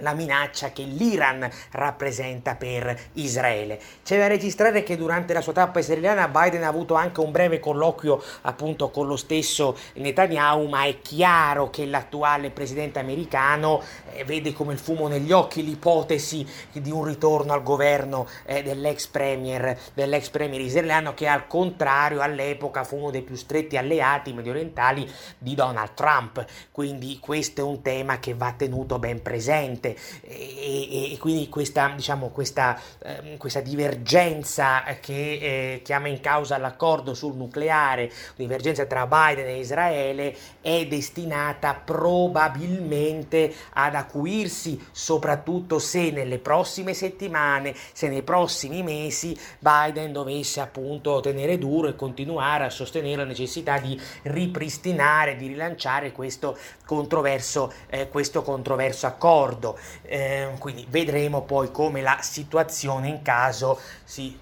la 0.00 0.14
minaccia 0.14 0.72
che 0.72 0.82
l'Iran 0.82 1.48
rappresenta 1.72 2.54
per 2.54 2.98
Israele. 3.14 3.78
C'è 4.02 4.18
da 4.18 4.26
registrare 4.26 4.82
che 4.82 4.96
durante 4.96 5.32
la 5.32 5.40
sua 5.40 5.52
tappa 5.52 5.78
israeliana 5.78 6.28
Biden 6.28 6.64
ha 6.64 6.68
avuto 6.68 6.94
anche 6.94 7.20
un 7.20 7.30
breve 7.30 7.60
colloquio 7.60 8.22
appunto 8.42 8.90
con 8.90 9.06
lo 9.06 9.16
stesso 9.16 9.76
Netanyahu, 9.94 10.66
ma 10.68 10.84
è 10.84 11.00
chiaro 11.00 11.70
che 11.70 11.86
l'attuale 11.86 12.50
presidente 12.50 12.98
americano 12.98 13.82
eh, 14.12 14.24
vede 14.24 14.52
come 14.52 14.72
il 14.72 14.78
fumo 14.78 15.08
negli 15.08 15.32
occhi 15.32 15.64
l'ipotesi 15.64 16.46
di 16.72 16.90
un 16.90 17.04
ritorno 17.04 17.52
al 17.52 17.62
governo 17.62 18.26
eh, 18.44 18.62
dell'ex 18.62 19.06
premier, 19.06 19.78
dell'ex 19.94 20.28
premier 20.28 20.60
israeliano 20.60 21.14
che 21.14 21.26
al 21.26 21.46
contrario 21.46 22.20
all'epoca 22.20 22.84
fu 22.84 22.96
uno 22.96 23.10
dei 23.10 23.22
più 23.22 23.36
stretti 23.36 23.76
alleati 23.76 24.32
mediorientali 24.32 25.08
di 25.38 25.54
Donald 25.54 25.94
Trump. 25.94 26.44
Quindi 26.70 27.18
questo 27.20 27.60
è 27.60 27.64
un 27.64 27.82
tema 27.82 28.18
che 28.18 28.34
va 28.34 28.52
tenuto 28.56 28.98
ben 28.98 29.22
presente 29.22 29.89
forte 29.90 30.20
e, 30.22 31.12
e, 31.12 31.18
quindi 31.18 31.48
questa, 31.48 31.92
diciamo, 31.94 32.28
questa, 32.28 32.78
eh, 33.02 33.36
questa 33.36 33.60
divergenza 33.60 34.82
che 35.00 35.12
eh, 35.12 35.80
chiama 35.82 36.08
in 36.08 36.20
causa 36.20 36.58
l'accordo 36.58 37.14
sul 37.14 37.36
nucleare, 37.36 38.10
divergenza 38.36 38.86
tra 38.86 39.06
Biden 39.06 39.46
e 39.46 39.58
Israele, 39.58 40.36
è 40.60 40.86
destinata 40.86 41.74
probabilmente 41.74 43.52
ad 43.74 43.94
acuirsi, 43.94 44.80
soprattutto 44.92 45.78
se 45.78 46.10
nelle 46.10 46.38
prossime 46.38 46.94
settimane, 46.94 47.74
se 47.92 48.08
nei 48.08 48.22
prossimi 48.22 48.82
mesi 48.82 49.36
Biden 49.58 50.12
dovesse 50.12 50.60
appunto 50.60 51.20
tenere 51.20 51.58
duro 51.58 51.88
e 51.88 51.96
continuare 51.96 52.64
a 52.64 52.70
sostenere 52.70 53.16
la 53.16 53.24
necessità 53.24 53.78
di 53.78 54.00
ripristinare, 54.22 55.36
di 55.36 55.46
rilanciare 55.46 56.12
questo 56.12 56.56
controverso, 56.84 57.72
eh, 57.88 58.08
questo 58.08 58.42
controverso 58.42 59.06
accordo. 59.06 59.78
Eh, 60.02 60.48
quindi 60.58 60.86
vedremo 60.88 61.42
poi 61.42 61.70
come 61.70 62.00
la 62.00 62.18
situazione 62.20 63.08
in 63.08 63.22
caso 63.22 63.80
si 64.04 64.38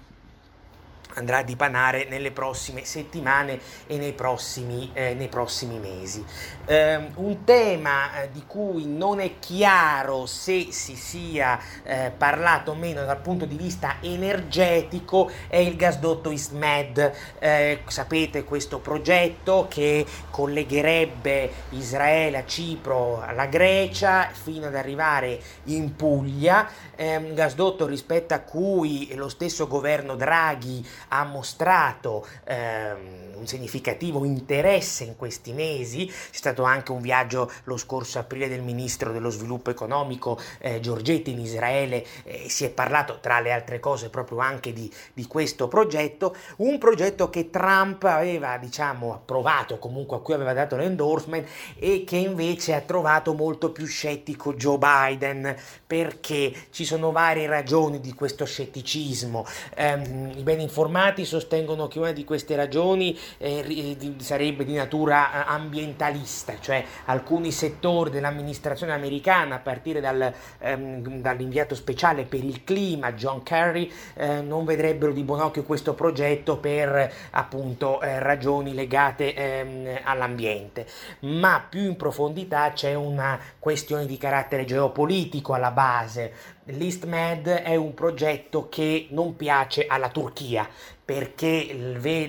andrà 1.19 1.39
a 1.39 1.43
dipanare 1.43 2.05
nelle 2.09 2.31
prossime 2.31 2.85
settimane 2.85 3.59
e 3.87 3.97
nei 3.97 4.13
prossimi, 4.13 4.89
eh, 4.93 5.13
nei 5.13 5.27
prossimi 5.27 5.77
mesi. 5.77 6.23
Eh, 6.65 7.09
un 7.15 7.43
tema 7.43 8.21
eh, 8.21 8.31
di 8.31 8.43
cui 8.45 8.85
non 8.85 9.19
è 9.19 9.39
chiaro 9.39 10.25
se 10.25 10.71
si 10.71 10.95
sia 10.95 11.59
eh, 11.83 12.11
parlato 12.15 12.71
o 12.71 12.75
meno 12.75 13.05
dal 13.05 13.19
punto 13.19 13.45
di 13.45 13.55
vista 13.55 13.97
energetico 14.01 15.29
è 15.47 15.57
il 15.57 15.75
gasdotto 15.75 16.31
ISMED. 16.31 17.11
Eh, 17.39 17.81
sapete 17.87 18.43
questo 18.43 18.79
progetto 18.79 19.67
che 19.69 20.05
collegherebbe 20.29 21.51
Israele 21.71 22.37
a 22.37 22.45
Cipro 22.45 23.21
alla 23.21 23.45
Grecia 23.45 24.29
fino 24.31 24.67
ad 24.67 24.75
arrivare 24.75 25.39
in 25.65 25.95
Puglia, 25.95 26.67
un 26.97 27.33
gasdotto 27.33 27.85
rispetto 27.85 28.33
a 28.33 28.39
cui 28.39 29.13
lo 29.15 29.29
stesso 29.29 29.67
governo 29.67 30.15
Draghi 30.15 30.85
ha 31.09 31.23
mostrato 31.23 32.25
ehm, 32.45 33.37
un 33.39 33.47
significativo 33.47 34.25
interesse 34.25 35.03
in 35.03 35.15
questi 35.15 35.53
mesi, 35.53 36.07
c'è 36.07 36.13
stato 36.31 36.63
anche 36.63 36.91
un 36.91 37.01
viaggio 37.01 37.49
lo 37.63 37.77
scorso 37.77 38.19
aprile 38.19 38.47
del 38.47 38.61
ministro 38.61 39.11
dello 39.11 39.29
sviluppo 39.29 39.69
economico 39.69 40.39
eh, 40.59 40.79
Giorgetti 40.79 41.31
in 41.31 41.39
Israele 41.39 42.05
eh, 42.23 42.49
si 42.49 42.65
è 42.65 42.69
parlato 42.69 43.19
tra 43.21 43.39
le 43.39 43.51
altre 43.51 43.79
cose 43.79 44.09
proprio 44.09 44.39
anche 44.39 44.73
di, 44.73 44.91
di 45.13 45.25
questo 45.25 45.67
progetto, 45.67 46.35
un 46.57 46.77
progetto 46.77 47.29
che 47.29 47.49
Trump 47.49 48.03
aveva 48.03 48.57
diciamo 48.57 49.13
approvato, 49.13 49.79
comunque 49.79 50.17
a 50.17 50.19
cui 50.19 50.33
aveva 50.33 50.53
dato 50.53 50.75
l'endorsement 50.75 51.47
e 51.77 52.03
che 52.05 52.17
invece 52.17 52.73
ha 52.73 52.81
trovato 52.81 53.33
molto 53.33 53.71
più 53.71 53.85
scettico 53.85 54.53
Joe 54.53 54.77
Biden 54.77 55.55
perché 55.87 56.53
ci 56.71 56.85
sono 56.85 57.11
varie 57.11 57.47
ragioni 57.47 57.99
di 57.99 58.13
questo 58.13 58.45
scetticismo, 58.45 59.45
ehm, 59.75 60.33
i 60.35 60.43
ben 60.43 60.59
informati 60.59 60.88
informati 60.89 61.23
sostengono 61.23 61.87
che 61.87 61.99
una 61.99 62.11
di 62.11 62.23
queste 62.23 62.55
ragioni 62.55 63.17
eh, 63.37 63.95
sarebbe 64.17 64.65
di 64.65 64.73
natura 64.73 65.31
eh, 65.31 65.43
ambientalista, 65.47 66.55
cioè 66.59 66.83
alcuni 67.05 67.51
settori 67.51 68.09
dell'amministrazione 68.09 68.91
americana, 68.93 69.55
a 69.55 69.59
partire 69.59 69.99
dal, 69.99 70.33
ehm, 70.57 71.21
dall'inviato 71.21 71.75
speciale 71.75 72.23
per 72.23 72.43
il 72.43 72.63
clima 72.63 73.13
John 73.13 73.43
Kerry, 73.43 73.91
eh, 74.15 74.41
non 74.41 74.65
vedrebbero 74.65 75.11
di 75.11 75.21
buon 75.23 75.41
occhio 75.41 75.63
questo 75.63 75.93
progetto 75.93 76.57
per 76.57 77.13
appunto 77.31 78.01
eh, 78.01 78.17
ragioni 78.17 78.73
legate 78.73 79.35
ehm, 79.35 79.99
all'ambiente. 80.03 80.87
Ma 81.19 81.63
più 81.69 81.81
in 81.81 81.97
profondità 81.97 82.71
c'è 82.73 82.95
una 82.95 83.39
questione 83.59 84.07
di 84.07 84.17
carattere 84.17 84.65
geopolitico 84.65 85.53
alla 85.53 85.71
base. 85.71 86.57
L'EastMed 86.71 87.47
è 87.47 87.75
un 87.75 87.93
progetto 87.93 88.69
che 88.69 89.07
non 89.09 89.35
piace 89.35 89.85
alla 89.87 90.09
Turchia 90.09 90.67
perché 91.09 91.75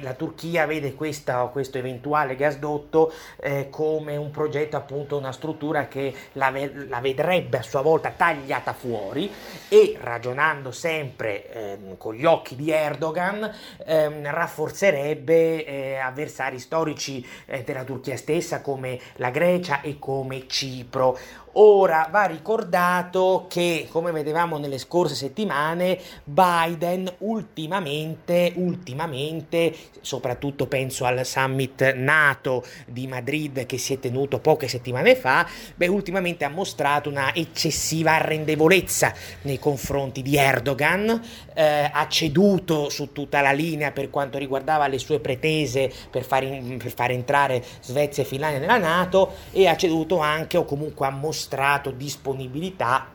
la 0.01 0.15
Turchia 0.15 0.65
vede 0.65 0.95
questa, 0.95 1.45
questo 1.53 1.77
eventuale 1.77 2.35
gasdotto 2.35 3.13
eh, 3.37 3.69
come 3.69 4.17
un 4.17 4.31
progetto, 4.31 4.79
appunto 4.79 5.19
una 5.19 5.33
struttura 5.33 5.87
che 5.87 6.15
la, 6.33 6.51
la, 6.89 7.01
vedrebbe 7.01 7.59
a 7.59 7.63
sua 7.63 7.83
volta 7.83 8.09
tagliata 8.09 8.73
fuori 8.73 9.31
e 9.69 9.99
ragionando 10.01 10.73
sempre 10.73 11.53
eh, 11.53 11.79
con 11.99 12.15
gli 12.15 12.25
occhi 12.25 12.57
di 12.57 12.71
Erdogan 12.71 13.55
eh, 13.85 14.31
rafforzerebbe 14.31 16.01
avversari 16.01 16.59
storici 16.59 17.23
eh, 17.45 17.63
della 17.63 17.85
Turchia 17.85 18.17
stessa 18.17 18.63
come 18.63 18.99
la 19.17 19.29
Grecia 19.29 19.83
e 19.83 19.99
come 19.99 20.47
Cipro. 20.47 21.19
Ora 21.54 22.07
va 22.12 22.26
ricordato 22.26 23.47
che, 23.49 23.88
come 23.90 24.12
vedevamo 24.12 24.57
nelle 24.57 24.78
scorse 24.78 25.16
settimane, 25.16 25.99
Biden 26.23 27.12
ultimamente, 27.19 28.52
ultimamente, 28.54 29.75
soprattutto 30.00 30.69
penso 30.69 31.07
al 31.07 31.26
summit 31.26 31.95
NATO 31.95 32.64
di 32.87 33.09
Madrid 33.09 33.66
che 33.66 33.78
si 33.78 33.95
è 33.95 33.99
tenuto 33.99 34.38
poche 34.38 34.69
settimane 34.69 35.16
fa, 35.16 35.45
beh, 35.75 35.88
ultimamente 35.88 36.45
ha 36.45 36.49
mostrato 36.49 37.09
una 37.09 37.35
eccessiva 37.35 38.12
arrendevolezza 38.12 39.12
nei 39.42 39.59
confronti 39.59 40.23
di 40.23 40.37
Erdogan, 40.37 41.21
eh, 41.54 41.90
ha 41.92 42.07
ceduto 42.07 42.88
su 42.90 43.11
tutta 43.12 43.40
la 43.40 43.52
linea 43.52 43.90
per 43.90 44.09
quanto 44.09 44.38
riguardava 44.38 44.87
le 44.87 44.99
sue 44.99 45.19
pretese 45.19 45.90
per 46.11 46.23
far, 46.23 46.45
in, 46.45 46.78
per 46.78 46.92
far 46.95 47.11
entrare 47.11 47.61
Svezia 47.80 48.23
e 48.23 48.26
Finlandia 48.26 48.61
nella 48.61 48.78
NATO 48.78 49.33
e 49.50 49.66
ha 49.66 49.76
ceduto 49.76 50.21
anche 50.21 50.57
o 50.57 50.64
comunque 50.64 51.07
ha 51.07 51.11
mostrato 51.11 51.38
mostrato 51.41 51.91
disponibilità 51.91 53.07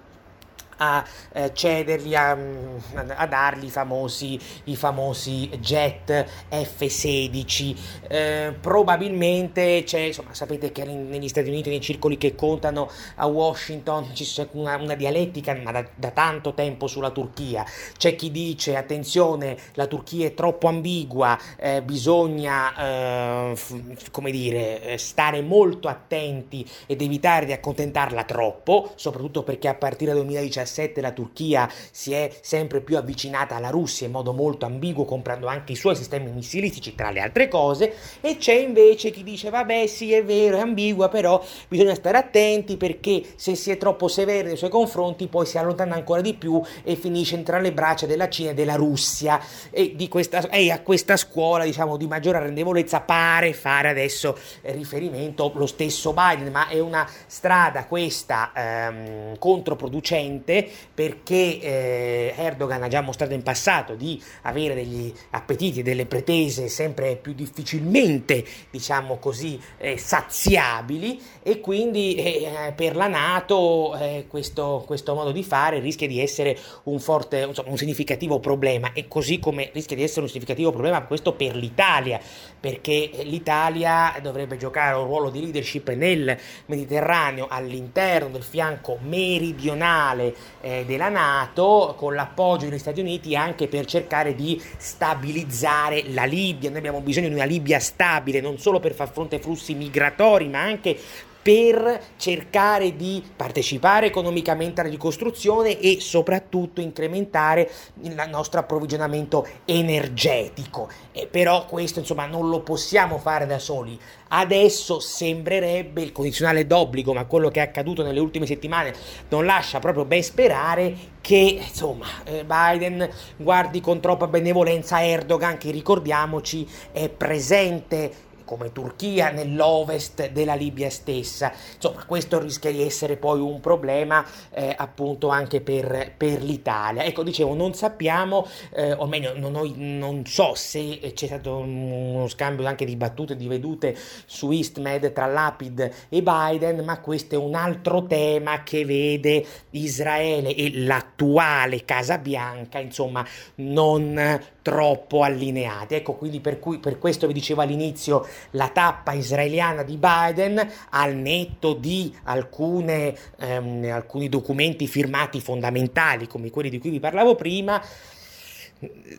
a 0.77 1.03
eh, 1.33 1.51
cedergli, 1.53 2.15
a, 2.15 2.35
mm, 2.35 2.77
a, 3.15 3.27
dargli 3.27 3.65
i 3.65 3.69
famosi, 3.69 4.39
i 4.65 4.75
famosi 4.75 5.49
jet 5.59 6.25
F-16. 6.49 7.75
Eh, 8.07 8.53
probabilmente 8.59 9.83
c'è, 9.85 9.99
insomma, 9.99 10.33
sapete 10.33 10.71
che 10.71 10.83
negli 10.85 11.27
Stati 11.27 11.49
Uniti, 11.49 11.69
nei 11.69 11.81
circoli 11.81 12.17
che 12.17 12.35
contano 12.35 12.89
a 13.15 13.25
Washington, 13.25 14.11
c'è 14.13 14.47
una, 14.51 14.75
una 14.75 14.95
dialettica 14.95 15.55
ma 15.55 15.71
da, 15.71 15.85
da, 15.95 16.11
tanto 16.11 16.53
tempo 16.53 16.87
sulla 16.87 17.11
Turchia. 17.11 17.65
C'è 17.97 18.15
chi 18.15 18.31
dice, 18.31 18.75
attenzione, 18.75 19.57
la 19.73 19.87
Turchia 19.87 20.27
è 20.27 20.33
troppo 20.33 20.67
ambigua, 20.67 21.37
eh, 21.57 21.81
bisogna, 21.81 23.51
eh, 23.51 23.55
f- 23.55 24.11
come 24.11 24.31
dire, 24.31 24.81
eh, 24.81 24.97
stare 24.97 25.41
molto 25.41 25.87
attenti 25.87 26.67
ed 26.85 27.01
evitare 27.01 27.45
di 27.45 27.53
accontentarla 27.53 28.23
troppo, 28.23 28.91
soprattutto 28.95 29.43
perché 29.43 29.67
a 29.67 29.75
partire 29.75 30.13
dal 30.13 30.21
2017 30.21 30.64
2017 30.65 31.01
la 31.01 31.11
Turchia 31.11 31.69
si 31.91 32.11
è 32.13 32.29
sempre 32.41 32.81
più 32.81 32.97
avvicinata 32.97 33.55
alla 33.55 33.69
Russia 33.69 34.05
in 34.05 34.11
modo 34.11 34.33
molto 34.33 34.65
ambiguo, 34.65 35.05
comprando 35.05 35.47
anche 35.47 35.73
i 35.73 35.75
suoi 35.75 35.95
sistemi 35.95 36.31
missilistici, 36.31 36.95
tra 36.95 37.11
le 37.11 37.21
altre 37.21 37.47
cose, 37.47 37.93
e 38.21 38.37
c'è 38.37 38.53
invece 38.53 39.11
chi 39.11 39.23
dice 39.23 39.49
vabbè 39.49 39.87
sì 39.87 40.13
è 40.13 40.23
vero, 40.23 40.57
è 40.57 40.59
ambigua, 40.59 41.07
però 41.09 41.43
bisogna 41.67 41.95
stare 41.95 42.17
attenti 42.17 42.77
perché 42.77 43.23
se 43.35 43.55
si 43.55 43.71
è 43.71 43.77
troppo 43.77 44.07
severi 44.07 44.47
nei 44.47 44.57
suoi 44.57 44.69
confronti 44.69 45.27
poi 45.27 45.45
si 45.45 45.57
allontana 45.57 45.95
ancora 45.95 46.21
di 46.21 46.33
più 46.33 46.61
e 46.83 46.95
finisce 46.95 47.33
tra 47.43 47.59
le 47.59 47.73
braccia 47.73 48.05
della 48.05 48.29
Cina 48.29 48.51
e 48.51 48.53
della 48.53 48.75
Russia. 48.75 49.39
E, 49.69 49.95
questa, 50.09 50.49
e 50.49 50.71
a 50.71 50.81
questa 50.81 51.17
scuola 51.17 51.63
diciamo 51.63 51.97
di 51.97 52.07
maggiore 52.07 52.37
arrendevolezza 52.37 53.01
pare 53.01 53.53
fare 53.53 53.89
adesso 53.89 54.37
riferimento 54.61 55.51
lo 55.55 55.65
stesso 55.65 56.13
Biden, 56.13 56.51
ma 56.51 56.67
è 56.67 56.79
una 56.79 57.07
strada 57.27 57.85
questa 57.85 58.51
ehm, 58.55 59.37
controproducente 59.37 60.54
Occidente 60.55 60.69
perché 60.93 61.59
eh, 61.59 62.33
Erdogan 62.37 62.83
ha 62.83 62.87
già 62.87 63.01
mostrato 63.01 63.33
in 63.33 63.43
passato 63.43 63.95
di 63.95 64.21
avere 64.43 64.75
degli 64.75 65.13
appetiti 65.31 65.81
e 65.81 65.83
delle 65.83 66.05
pretese 66.05 66.69
sempre 66.69 67.17
più 67.17 67.33
difficilmente, 67.33 68.43
diciamo 68.69 69.17
così, 69.17 69.59
eh, 69.77 69.97
saziabili 69.97 71.19
e 71.43 71.59
quindi 71.59 72.15
eh, 72.15 72.73
per 72.75 72.95
la 72.95 73.07
Nato 73.07 73.95
eh, 73.97 74.25
questo, 74.27 74.83
questo, 74.85 75.13
modo 75.13 75.31
di 75.31 75.43
fare 75.43 75.79
rischia 75.79 76.07
di 76.07 76.21
essere 76.21 76.57
un 76.83 76.99
forte, 76.99 77.41
insomma, 77.41 77.69
un 77.69 77.77
significativo 77.77 78.39
problema 78.39 78.93
e 78.93 79.07
così 79.07 79.39
come 79.39 79.69
rischia 79.73 79.95
di 79.95 80.03
essere 80.03 80.21
un 80.21 80.27
significativo 80.27 80.71
problema 80.71 81.03
questo 81.03 81.33
per 81.33 81.55
l'Italia 81.55 82.19
perché 82.59 83.11
l'Italia 83.23 84.17
dovrebbe 84.21 84.57
giocare 84.57 84.95
un 84.95 85.05
ruolo 85.05 85.29
di 85.29 85.39
leadership 85.41 85.91
nel 85.91 86.37
Mediterraneo 86.65 87.47
all'interno 87.47 88.29
del 88.29 88.43
fianco 88.43 88.97
meridionale 89.01 90.33
eh, 90.61 90.83
della 90.85 91.09
Nato 91.09 91.95
con 91.97 92.13
l'appoggio 92.13 92.67
degli 92.67 92.79
Stati 92.79 92.99
Uniti 92.99 93.35
anche 93.35 93.67
per 93.67 93.85
cercare 93.85 94.35
di 94.35 94.61
stabilizzare 94.77 96.05
la 96.11 96.25
Libia. 96.25 96.69
Noi 96.69 96.79
abbiamo 96.79 97.01
bisogno 97.01 97.27
di 97.27 97.33
una 97.33 97.45
Libia 97.45 97.79
stabile 97.79 98.41
non 98.41 98.57
solo 98.57 98.79
per 98.79 98.93
far 98.93 99.11
fronte 99.11 99.35
ai 99.35 99.41
flussi 99.41 99.73
migratori 99.73 100.47
ma 100.47 100.61
anche 100.61 100.97
per 101.45 102.01
cercare 102.17 102.95
di 102.95 103.23
partecipare 103.35 104.07
economicamente 104.07 104.81
alla 104.81 104.89
ricostruzione 104.89 105.79
e 105.79 105.97
soprattutto 105.99 106.81
incrementare 106.81 107.69
il 108.01 108.25
nostro 108.31 108.59
approvvigionamento 108.59 109.47
energetico. 109.65 110.89
E 111.11 111.27
però 111.27 111.67
questo 111.67 111.99
insomma 111.99 112.25
non 112.25 112.49
lo 112.49 112.61
possiamo 112.61 113.19
fare 113.19 113.45
da 113.45 113.59
soli. 113.59 113.95
Adesso 114.29 114.99
sembrerebbe 114.99 116.01
il 116.01 116.11
condizionale 116.11 116.65
d'obbligo, 116.65 117.13
ma 117.13 117.25
quello 117.25 117.49
che 117.49 117.59
è 117.59 117.63
accaduto 117.63 118.01
nelle 118.01 118.19
ultime 118.19 118.47
settimane 118.47 118.95
non 119.29 119.45
lascia 119.45 119.77
proprio 119.77 120.05
ben 120.05 120.23
sperare 120.23 120.95
che 121.21 121.59
insomma 121.61 122.07
eh, 122.23 122.43
Biden 122.43 123.07
guardi 123.37 123.81
con 123.81 123.99
troppa 123.99 124.25
benevolenza 124.25 125.05
Erdogan 125.05 125.59
che 125.59 125.69
ricordiamoci 125.69 126.67
è 126.91 127.07
presente 127.07 128.33
come 128.45 128.71
Turchia 128.71 129.31
nell'ovest 129.31 130.29
della 130.29 130.55
Libia 130.55 130.89
stessa. 130.89 131.51
Insomma, 131.75 132.05
questo 132.05 132.39
rischia 132.39 132.71
di 132.71 132.81
essere 132.81 133.17
poi 133.17 133.39
un 133.39 133.59
problema 133.59 134.25
eh, 134.51 134.73
appunto 134.77 135.27
anche 135.29 135.59
per, 135.61 136.13
per, 136.15 136.41
l'Italia. 136.41 137.03
Ecco, 137.03 137.23
dicevo, 137.23 137.53
non 137.53 137.73
sappiamo, 137.73 138.47
eh, 138.73 138.93
o 138.93 139.05
meglio, 139.07 139.37
non, 139.37 139.51
non, 139.75 140.25
so 140.25 140.53
se 140.55 140.99
c'è 141.13 141.25
stato 141.25 141.57
uno 141.57 142.27
scambio 142.27 142.65
anche 142.67 142.85
di 142.85 142.95
battute, 142.95 143.35
di 143.35 143.47
vedute 143.47 143.97
su 144.25 144.51
EastMed 144.51 145.11
tra 145.11 145.25
Lapid 145.25 145.91
e 146.09 146.21
Biden, 146.21 146.83
ma 146.85 146.99
questo 146.99 147.35
è 147.35 147.37
un 147.37 147.55
altro 147.55 148.05
tema 148.05 148.63
che 148.63 148.85
vede 148.85 149.45
Israele 149.71 150.55
e 150.55 150.71
l'attuale 150.79 151.83
Casa 151.83 152.17
Bianca, 152.17 152.79
insomma, 152.79 153.25
non 153.55 154.53
troppo 154.65 155.21
allineati. 155.21 155.93
Ecco, 155.93 156.15
quindi 156.15 156.39
per, 156.39 156.57
cui, 156.57 156.79
per 156.79 156.97
questo 156.97 157.27
vi 157.27 157.33
dicevo 157.33 157.61
all'inizio 157.61 158.27
la 158.51 158.69
tappa 158.69 159.13
israeliana 159.13 159.83
di 159.83 159.95
Biden 159.95 160.67
al 160.89 161.13
netto 161.13 161.73
di 161.73 162.11
alcune, 162.23 163.15
ehm, 163.37 163.91
alcuni 163.91 164.27
documenti 164.27 164.87
firmati 164.87 165.39
fondamentali 165.39 166.25
come 166.25 166.49
quelli 166.49 166.69
di 166.69 166.79
cui 166.79 166.89
vi 166.89 166.99
parlavo 166.99 167.35
prima 167.35 167.79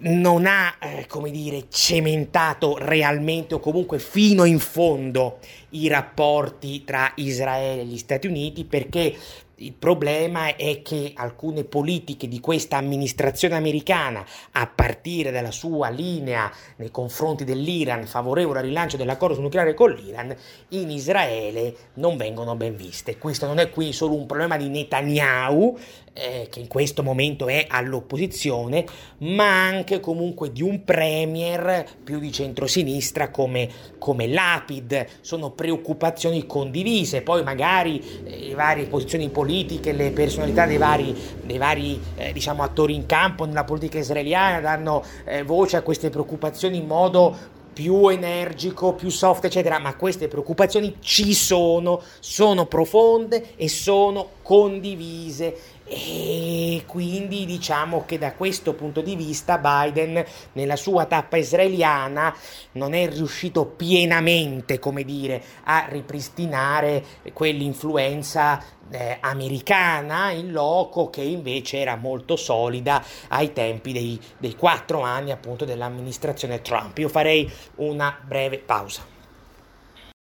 non 0.00 0.46
ha, 0.46 0.76
eh, 0.80 1.06
come 1.06 1.30
dire, 1.30 1.66
cementato 1.70 2.76
realmente 2.78 3.54
o 3.54 3.61
comunque 3.61 3.98
fino 3.98 4.44
in 4.44 4.59
fondo 4.59 5.38
i 5.70 5.88
rapporti 5.88 6.85
tra 6.85 7.12
Israele 7.16 7.82
e 7.82 7.85
gli 7.85 7.98
Stati 7.98 8.26
Uniti 8.26 8.64
perché 8.64 9.16
il 9.59 9.73
problema 9.73 10.55
è 10.55 10.83
che 10.83 11.12
alcune 11.14 11.64
politiche 11.64 12.29
di 12.29 12.40
questa 12.40 12.77
amministrazione 12.77 13.55
americana, 13.55 14.23
a 14.53 14.66
partire 14.66 15.31
dalla 15.31 15.51
sua 15.51 15.88
linea 15.88 16.53
nei 16.77 16.90
confronti 16.90 17.45
dell'Iran 17.45 18.05
favorevole 18.07 18.59
al 18.59 18.66
rilancio 18.66 18.99
dell'accordo 18.99 19.40
nucleare 19.40 19.73
con 19.73 19.92
l'Iran, 19.92 20.37
in 20.71 20.90
Israele 20.90 21.75
non 21.95 22.19
vengono 22.19 22.55
ben 22.55 22.77
viste. 22.77 23.16
Questo 23.16 23.47
non 23.47 23.59
è 23.59 23.71
qui 23.71 23.95
solo 23.95 24.14
un 24.14 24.27
problema 24.27 24.59
di 24.59 24.69
Netanyahu, 24.69 25.79
eh, 26.12 26.49
che 26.51 26.61
in 26.61 26.69
questo 26.69 27.03
momento 27.03 27.47
è 27.47 27.66
all'opposizione, 27.69 28.85
ma 29.19 29.66
anche 29.66 30.01
comunque 30.01 30.53
di 30.53 30.62
un 30.62 30.85
premier 30.85 31.87
più 32.05 32.19
di 32.19 32.33
centrosinistra 32.33 33.31
come, 33.31 33.69
come 33.99 34.27
Lapid. 34.27 35.07
Sono 35.21 35.51
preoccupazioni 35.51 36.47
condivise, 36.47 37.23
poi 37.23 37.42
magari 37.42 38.03
eh, 38.25 38.49
le 38.49 38.55
varie 38.55 38.87
posizioni 38.87 39.29
politiche 39.31 39.45
politiche, 39.46 39.92
le 39.92 40.11
personalità 40.11 40.66
dei 40.66 40.76
vari, 40.76 41.14
dei 41.44 41.56
vari 41.56 42.00
eh, 42.16 42.32
diciamo, 42.32 42.64
attori 42.64 42.96
in 42.96 43.06
campo 43.06 43.44
nella 43.44 43.62
politica 43.62 43.96
israeliana 43.96 44.59
danno 44.59 45.04
eh, 45.24 45.44
voce 45.44 45.76
a 45.76 45.82
queste 45.82 46.11
preoccupazioni 46.11 46.78
in 46.78 46.87
modo 46.87 47.54
più 47.72 48.09
energico, 48.09 48.94
più 48.94 49.09
soft, 49.09 49.44
eccetera, 49.44 49.78
ma 49.78 49.94
queste 49.94 50.26
preoccupazioni 50.26 50.96
ci 51.00 51.32
sono, 51.32 52.02
sono 52.18 52.66
profonde 52.66 53.54
e 53.54 53.68
sono 53.68 54.28
condivise 54.42 55.56
e 55.88 56.83
quindi 56.85 57.46
diciamo 57.46 58.05
che 58.05 58.18
da 58.18 58.33
questo 58.33 58.75
punto 58.75 59.01
di 59.01 59.14
vista 59.14 59.59
Biden 59.59 60.25
nella 60.53 60.75
sua 60.75 61.05
tappa 61.05 61.37
israeliana 61.37 62.35
non 62.72 62.92
è 62.92 63.09
riuscito 63.09 63.66
pienamente, 63.66 64.81
come 64.81 65.05
dire, 65.05 65.40
a 65.64 65.87
ripristinare 65.88 67.05
quell'influenza 67.33 68.61
eh, 68.90 69.18
americana 69.20 70.31
in 70.33 70.51
loco 70.51 71.09
che 71.09 71.22
invece 71.22 71.79
era 71.79 71.94
molto 71.94 72.35
solida 72.35 73.03
ai 73.29 73.53
tempi 73.53 73.92
dei, 73.92 74.20
dei 74.38 74.57
quattro 74.57 75.03
anni 75.03 75.31
appunto 75.31 75.64
dell'amministrazione 75.64 76.62
Trump. 76.62 76.99
Io 76.99 77.09
farei 77.09 77.49
una 77.77 78.16
breve 78.27 78.59
pausa. 78.59 79.15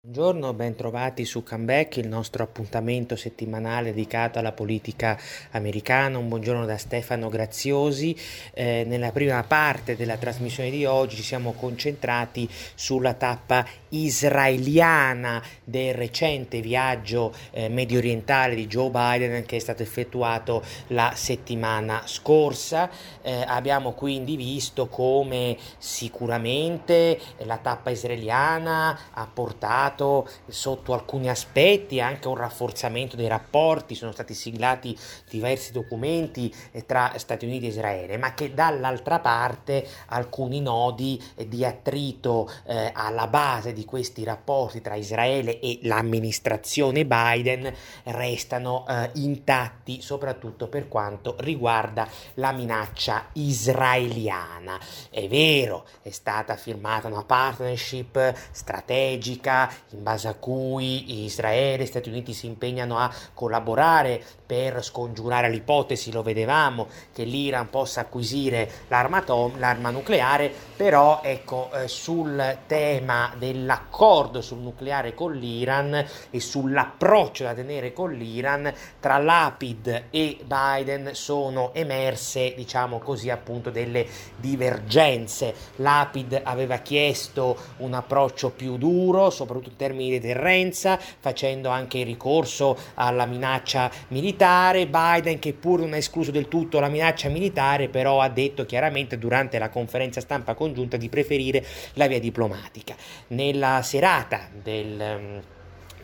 Buongiorno, 0.08 0.54
ben 0.54 0.74
trovati 0.74 1.26
su 1.26 1.44
Comeback, 1.44 1.98
il 1.98 2.08
nostro 2.08 2.42
appuntamento 2.42 3.18
settimanale 3.18 3.92
dedicato 3.92 4.40
alla 4.40 4.54
politica 4.54 5.20
americana. 5.52 6.18
Un 6.18 6.30
buongiorno 6.30 6.66
da 6.66 6.78
Stefano 6.78 7.28
Graziosi. 7.28 8.16
Eh, 8.54 8.86
nella 8.88 9.12
prima 9.12 9.44
parte 9.44 9.98
della 9.98 10.16
trasmissione 10.16 10.70
di 10.70 10.86
oggi 10.86 11.18
ci 11.18 11.24
siamo 11.24 11.52
concentrati 11.52 12.48
sulla 12.74 13.16
tappa 13.16 13.66
israeliana 13.90 15.44
del 15.66 15.94
recente 15.94 16.62
viaggio 16.62 17.34
eh, 17.52 17.68
medio 17.68 17.98
orientale 17.98 18.56
di 18.56 18.68
Joe 18.68 18.90
Biden 18.90 19.46
che 19.46 19.58
è 19.58 19.60
stato 19.60 19.84
effettuato 19.84 20.64
la 20.88 21.12
settimana 21.16 22.04
scorsa. 22.06 22.90
Eh, 23.22 23.44
abbiamo 23.46 23.92
quindi 23.92 24.38
visto 24.38 24.88
come 24.88 25.58
sicuramente 25.78 27.20
la 27.40 27.58
tappa 27.58 27.90
israeliana 27.90 28.98
ha 29.12 29.28
portato 29.32 29.96
portato 29.98 30.30
sotto 30.48 30.94
alcuni 30.94 31.28
aspetti 31.30 32.00
anche 32.00 32.28
un 32.28 32.36
rafforzamento 32.36 33.16
dei 33.16 33.28
rapporti, 33.28 33.96
sono 33.96 34.12
stati 34.12 34.34
siglati 34.34 34.98
diversi 35.30 35.72
documenti 35.72 36.54
eh, 36.72 36.86
tra 36.86 37.14
Stati 37.18 37.46
Uniti 37.46 37.66
e 37.66 37.70
Israele, 37.70 38.18
ma 38.18 38.34
che 38.34 38.54
dall'altra 38.54 39.20
parte 39.20 39.86
alcuni 40.08 40.62
nodi 40.62 41.22
di 41.48 41.66
attrito 41.66 42.50
eh, 42.66 42.92
alla 42.94 43.28
base 43.28 43.74
di 43.74 43.84
questi 43.84 44.24
rapporti 44.24 44.82
tra 44.82 44.96
Israele 44.96 45.60
e 45.60 45.80
l'amministrazione 45.84 47.06
Biden 47.06 47.74
restano 48.04 48.86
eh, 48.88 49.10
intatti, 49.16 50.02
soprattutto 50.02 50.68
per 50.68 50.88
quanto 50.88 51.36
riguarda 51.40 52.08
la 52.36 52.52
minaccia 52.52 53.28
israeliana. 53.34 54.80
È 55.10 55.28
vero, 55.28 55.86
è 56.02 56.12
stata 56.12 56.56
firmata 56.56 57.08
una 57.08 57.24
partnership 57.24 58.36
strategica 58.52 59.70
in 59.92 60.04
base 60.04 60.28
a 60.28 60.34
cui 60.34 61.24
Israele 61.24 61.84
e 61.84 61.86
Stati 61.86 62.10
Uniti 62.10 62.34
si 62.34 62.46
impegnano 62.46 62.98
a 62.98 63.12
collaborare 63.34 64.22
per 64.46 64.84
scongiurare 64.84 65.50
l'ipotesi, 65.50 66.12
lo 66.12 66.24
vedevamo, 66.24 66.88
che 67.14 67.24
l'Iran 67.24 67.70
possa 67.70 68.02
acquisire 68.02 68.70
l'arma, 68.88 69.18
atom- 69.18 69.58
l'arma 69.60 69.90
nucleare, 69.90 70.52
però 70.76 71.22
ecco, 71.24 71.70
eh, 71.74 71.88
sul 71.88 72.58
tema 72.66 73.34
dell'accordo 73.38 74.42
sul 74.42 74.60
nucleare 74.60 75.14
con 75.14 75.34
l'Iran 75.34 76.06
e 76.30 76.40
sull'approccio 76.40 77.44
da 77.44 77.54
tenere 77.54 77.94
con 77.94 78.12
l'Iran 78.12 78.74
tra 79.00 79.18
Lapid 79.18 80.06
e 80.10 80.38
Biden 80.44 81.14
sono 81.14 81.74
emerse, 81.74 82.54
diciamo 82.56 83.00
così, 83.00 83.30
appunto 83.30 83.70
delle 83.70 84.06
divergenze. 84.38 85.54
Lapid 85.78 86.42
aveva 86.44 86.78
chiesto 86.78 87.58
un 87.78 87.94
approccio 87.94 88.50
più 88.52 88.78
duro, 88.78 89.30
soprattutto 89.30 89.77
termini 89.78 90.10
di 90.10 90.20
deterrenza, 90.20 90.98
facendo 90.98 91.70
anche 91.70 92.04
ricorso 92.04 92.78
alla 92.96 93.26
minaccia 93.26 93.90
militare. 94.10 94.88
Biden, 94.88 95.40
che 95.40 95.54
pur 95.54 95.80
non 95.80 95.94
ha 95.94 95.98
escluso 95.98 96.32
del 96.32 96.50
tutto 96.50 96.82
la 96.82 96.90
minaccia 96.90 97.30
militare, 97.30 97.88
però 97.88 98.20
ha 98.20 98.28
detto 98.28 98.66
chiaramente 98.66 99.18
durante 99.18 99.58
la 99.58 99.70
conferenza 99.70 100.20
stampa 100.20 100.54
congiunta 100.54 100.98
di 100.98 101.08
preferire 101.08 101.66
la 101.94 102.08
via 102.08 102.20
diplomatica. 102.20 102.96
Nella 103.28 103.82
serata 103.82 104.50
del 104.52 105.56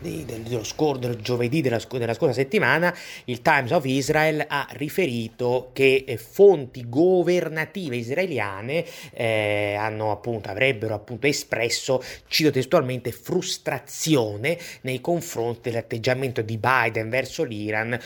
di, 0.04 0.24
dello 0.26 0.62
scor- 0.62 0.98
del 0.98 1.16
giovedì 1.16 1.62
della, 1.62 1.80
della, 1.90 2.12
scorsa 2.12 2.34
settimana, 2.34 2.94
il 3.24 3.40
Times 3.40 3.70
of 3.70 3.84
Israel 3.86 4.44
ha 4.46 4.66
riferito 4.72 5.70
che 5.72 6.04
eh, 6.06 6.18
fonti 6.18 6.88
governative 6.88 7.96
israeliane 7.96 8.84
eh, 9.12 9.74
hanno, 9.78 10.10
appunto, 10.10 10.50
avrebbero 10.50 10.94
appunto 10.94 11.26
espresso, 11.26 12.02
cito 12.28 12.50
testualmente, 12.50 13.12
frustrazione 13.12 14.58
nei 14.82 15.00
confronti 15.00 15.70
dell'atteggiamento 15.70 16.42
di 16.42 16.58
Biden 16.58 17.08
verso 17.08 17.42
l'Iran, 17.42 17.98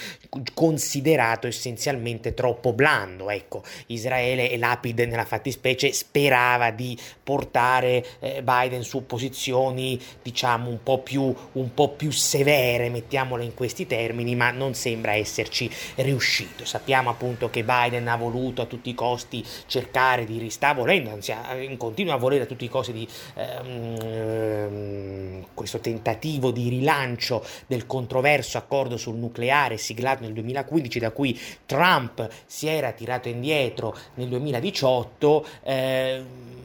considerato 0.55 1.49
essenzialmente 1.49 2.35
troppo 2.35 2.73
blando. 2.73 3.31
Ecco, 3.31 3.65
Israele 3.87 4.51
e 4.51 4.59
Lapid 4.59 5.01
nella 5.01 5.25
fattispecie 5.25 5.93
sperava 5.93 6.71
di 6.71 6.97
portare 7.23 8.05
eh, 8.21 8.43
Biden 8.43 8.85
su 8.85 9.05
posizioni, 9.05 10.01
diciamo, 10.23 10.71
un 10.71 10.83
po' 10.83 11.01
più, 11.01 11.35
un 11.53 11.75
po' 11.75 11.88
più 11.91 12.11
severe, 12.11 12.89
mettiamole 12.89 13.45
in 13.45 13.55
questi 13.55 13.87
termini, 13.87 14.35
ma 14.35 14.51
non 14.51 14.75
sembra 14.75 15.13
esserci 15.13 15.71
riuscito. 15.97 16.65
Sappiamo 16.65 17.11
appunto 17.11 17.51
che 17.51 17.65
Biden 17.65 18.09
ha 18.09 18.17
voluto 18.17 18.63
a 18.63 18.67
tutti 18.67 18.91
i 18.91 18.95
costi 18.95 19.45
cercare 19.67 20.25
di 20.25 20.39
ristare, 20.39 20.75
volendo, 20.75 21.11
anzi 21.11 21.35
continua 21.77 22.15
a 22.15 22.19
volere 22.19 22.45
a 22.45 22.47
tutti 22.47 22.65
i 22.65 22.69
costi 22.69 22.93
di 22.93 23.09
ehm, 23.35 25.47
questo 25.55 25.81
tentativo 25.81 26.51
di 26.51 26.69
rilancio 26.69 27.45
del 27.67 27.87
controverso 27.87 28.59
accordo 28.59 28.97
sul 28.97 29.17
nucleare 29.17 29.77
siglato 29.77 30.23
nel 30.23 30.33
2015, 30.33 30.99
da 30.99 31.11
cui 31.11 31.39
Trump 31.67 32.29
si 32.47 32.67
era 32.67 32.93
tirato 32.93 33.29
indietro 33.29 33.95
nel 34.15 34.29
2018. 34.29 35.47
Eh, 35.63 36.57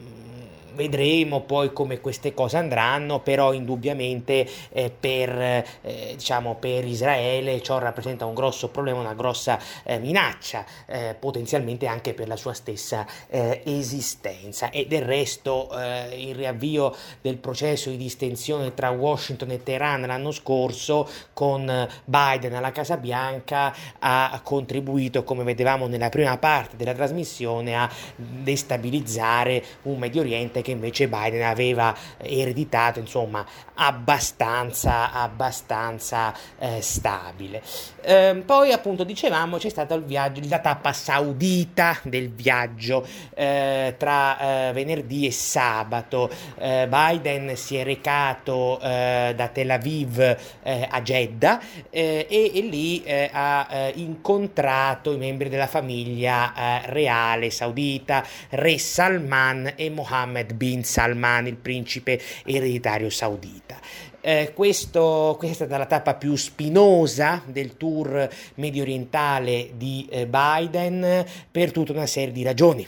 vedremo 0.74 1.40
poi 1.40 1.72
come 1.72 2.00
queste 2.00 2.34
cose 2.34 2.56
andranno, 2.56 3.20
però 3.20 3.52
indubbiamente 3.52 4.46
eh, 4.70 4.90
per, 4.90 5.30
eh, 5.40 6.14
diciamo, 6.14 6.56
per 6.56 6.84
Israele 6.84 7.62
ciò 7.62 7.78
rappresenta 7.78 8.26
un 8.26 8.34
grosso 8.34 8.68
problema, 8.68 9.00
una 9.00 9.14
grossa 9.14 9.58
eh, 9.84 9.98
minaccia, 9.98 10.64
eh, 10.86 11.16
potenzialmente 11.18 11.86
anche 11.86 12.14
per 12.14 12.28
la 12.28 12.36
sua 12.36 12.52
stessa 12.52 13.06
eh, 13.28 13.62
esistenza. 13.64 14.70
E 14.70 14.86
del 14.86 15.02
resto 15.02 15.70
eh, 15.78 16.28
il 16.28 16.34
riavvio 16.34 16.94
del 17.20 17.36
processo 17.36 17.90
di 17.90 17.96
distensione 17.96 18.74
tra 18.74 18.90
Washington 18.90 19.50
e 19.50 19.62
Teheran 19.62 20.02
l'anno 20.02 20.30
scorso 20.30 21.08
con 21.32 21.88
Biden 22.04 22.54
alla 22.54 22.72
Casa 22.72 22.96
Bianca 22.96 23.74
ha 23.98 24.40
contribuito, 24.42 25.24
come 25.24 25.44
vedevamo 25.44 25.86
nella 25.86 26.08
prima 26.08 26.36
parte 26.38 26.76
della 26.76 26.94
trasmissione, 26.94 27.76
a 27.76 27.90
destabilizzare 28.16 29.62
un 29.82 29.98
Medio 29.98 30.20
Oriente 30.20 30.62
che 30.64 30.70
invece 30.70 31.08
Biden 31.08 31.42
aveva 31.42 31.94
ereditato, 32.16 32.98
insomma, 32.98 33.44
abbastanza, 33.74 35.12
abbastanza 35.12 36.34
eh, 36.58 36.80
stabile. 36.80 37.62
Eh, 38.02 38.42
poi, 38.44 38.72
appunto, 38.72 39.04
dicevamo, 39.04 39.58
c'è 39.58 39.68
stata 39.68 39.94
il 39.94 40.04
viaggio, 40.04 40.40
la 40.48 40.58
tappa 40.58 40.92
saudita 40.92 41.98
del 42.02 42.30
viaggio 42.30 43.06
eh, 43.34 43.94
tra 43.98 44.68
eh, 44.68 44.72
venerdì 44.72 45.26
e 45.26 45.32
sabato. 45.32 46.30
Eh, 46.56 46.86
Biden 46.88 47.56
si 47.56 47.76
è 47.76 47.84
recato 47.84 48.80
eh, 48.80 49.34
da 49.36 49.48
Tel 49.48 49.70
Aviv 49.70 50.36
a 50.64 51.02
Jeddah 51.02 51.60
e, 51.90 52.26
e, 52.28 52.60
lì 52.62 53.04
ha 53.32 53.90
incontrato 53.94 55.12
i 55.12 55.18
membri 55.18 55.48
della 55.48 55.66
famiglia 55.66 56.80
reale 56.86 57.50
saudita, 57.50 58.24
Re 58.50 58.78
Salman 58.78 59.74
e 59.76 59.90
Mohammed 59.90 60.53
bin 60.54 60.84
Salman, 60.84 61.46
il 61.46 61.56
principe 61.56 62.20
ereditario 62.44 63.10
saudita. 63.10 63.78
Eh, 64.20 64.52
questo, 64.54 65.34
questa 65.38 65.64
è 65.64 65.66
stata 65.66 65.78
la 65.78 65.86
tappa 65.86 66.14
più 66.14 66.34
spinosa 66.34 67.42
del 67.44 67.76
tour 67.76 68.26
medio 68.54 68.82
orientale 68.82 69.72
di 69.76 70.06
eh, 70.10 70.26
Biden 70.26 71.26
per 71.50 71.72
tutta 71.72 71.92
una 71.92 72.06
serie 72.06 72.32
di 72.32 72.42
ragioni 72.42 72.86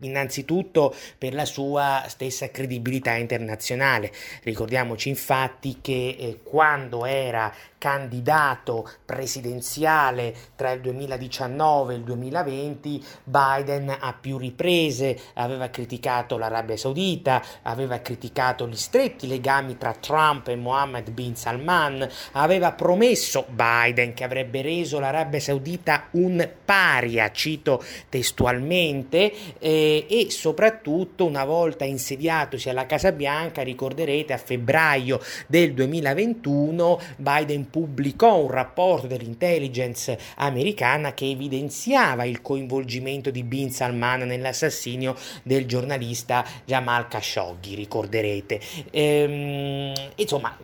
innanzitutto 0.00 0.94
per 1.16 1.34
la 1.34 1.44
sua 1.44 2.04
stessa 2.08 2.50
credibilità 2.50 3.14
internazionale. 3.14 4.12
Ricordiamoci 4.42 5.08
infatti 5.08 5.78
che 5.80 6.16
eh, 6.18 6.38
quando 6.42 7.04
era 7.04 7.52
candidato 7.84 8.88
presidenziale 9.04 10.34
tra 10.56 10.70
il 10.70 10.80
2019 10.80 11.92
e 11.92 11.96
il 11.98 12.02
2020, 12.02 13.04
Biden 13.24 13.94
a 14.00 14.14
più 14.18 14.38
riprese 14.38 15.20
aveva 15.34 15.68
criticato 15.68 16.38
l'Arabia 16.38 16.78
Saudita, 16.78 17.44
aveva 17.60 17.98
criticato 17.98 18.66
gli 18.66 18.76
stretti 18.76 19.26
legami 19.26 19.76
tra 19.76 19.92
Trump 19.92 20.48
e 20.48 20.56
Mohammed 20.56 21.10
bin 21.10 21.36
Salman, 21.36 22.08
aveva 22.32 22.72
promesso 22.72 23.44
Biden 23.50 24.14
che 24.14 24.24
avrebbe 24.24 24.62
reso 24.62 24.98
l'Arabia 24.98 25.40
Saudita 25.40 26.06
un 26.12 26.48
paria, 26.64 27.30
cito 27.32 27.84
testualmente, 28.08 29.30
eh, 29.58 30.06
e 30.08 30.30
soprattutto 30.30 31.26
una 31.26 31.44
volta 31.44 31.84
insediatosi 31.84 32.70
alla 32.70 32.86
Casa 32.86 33.12
Bianca, 33.12 33.60
ricorderete 33.60 34.32
a 34.32 34.38
febbraio 34.38 35.20
del 35.46 35.74
2021 35.74 36.98
Biden 37.18 37.72
pubblicò 37.74 38.38
un 38.38 38.52
rapporto 38.52 39.08
dell'intelligence 39.08 40.16
americana 40.36 41.12
che 41.12 41.28
evidenziava 41.28 42.22
il 42.22 42.40
coinvolgimento 42.40 43.32
di 43.32 43.42
Bin 43.42 43.72
Salman 43.72 44.20
nell'assassinio 44.20 45.16
del 45.42 45.66
giornalista 45.66 46.46
Jamal 46.64 47.08
Khashoggi, 47.08 47.74
ricorderete. 47.74 48.60
Ehm, 48.92 49.92
insomma, 50.14 50.56